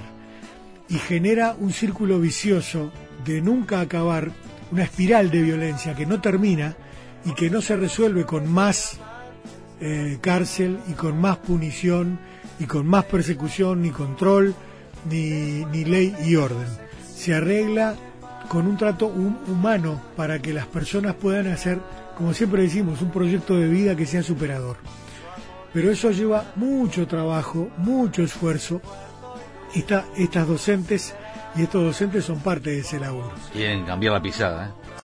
Y 0.90 0.96
genera 0.96 1.56
un 1.58 1.72
círculo 1.72 2.20
vicioso 2.20 2.92
de 3.26 3.42
nunca 3.42 3.80
acabar, 3.80 4.32
una 4.72 4.84
espiral 4.84 5.30
de 5.30 5.42
violencia 5.42 5.96
que 5.96 6.06
no 6.06 6.22
termina 6.22 6.76
y 7.26 7.34
que 7.34 7.50
no 7.50 7.62
se 7.62 7.76
resuelve 7.76 8.26
con 8.26 8.52
más 8.52 9.00
eh, 9.80 10.18
cárcel 10.22 10.80
y 10.88 10.94
con 10.94 11.20
más 11.20 11.38
punición 11.38 12.20
y 12.60 12.66
con 12.66 12.88
más 12.88 13.06
persecución 13.06 13.82
ni 13.82 13.90
control 13.90 14.56
ni, 15.10 15.66
ni 15.66 15.86
ley 15.86 16.16
y 16.26 16.36
orden. 16.36 16.68
Se 17.16 17.34
arregla 17.34 17.96
con 18.48 18.68
un 18.68 18.78
trato 18.78 19.08
humano 19.08 20.02
para 20.16 20.40
que 20.40 20.54
las 20.54 20.68
personas 20.68 21.16
puedan 21.16 21.48
hacer, 21.48 21.80
como 22.18 22.34
siempre 22.34 22.64
decimos, 22.64 23.02
un 23.02 23.12
proyecto 23.12 23.58
de 23.58 23.68
vida 23.68 23.96
que 23.96 24.06
sea 24.06 24.24
superador. 24.24 24.78
Pero 25.74 25.90
eso 25.90 26.12
lleva 26.12 26.52
mucho 26.56 27.08
trabajo, 27.08 27.70
mucho 27.78 28.24
esfuerzo. 28.24 28.82
Esta, 29.74 30.06
estas 30.18 30.48
docentes 30.48 31.16
y 31.56 31.64
estos 31.64 31.84
docentes 31.84 32.26
son 32.26 32.40
parte 32.40 32.72
de 32.72 32.80
ese 32.80 33.00
laburo. 33.00 33.32
Quieren 33.52 33.86
cambiar 33.86 34.14
la 34.14 34.22
pisada. 34.22 34.68
¿eh? 34.68 34.81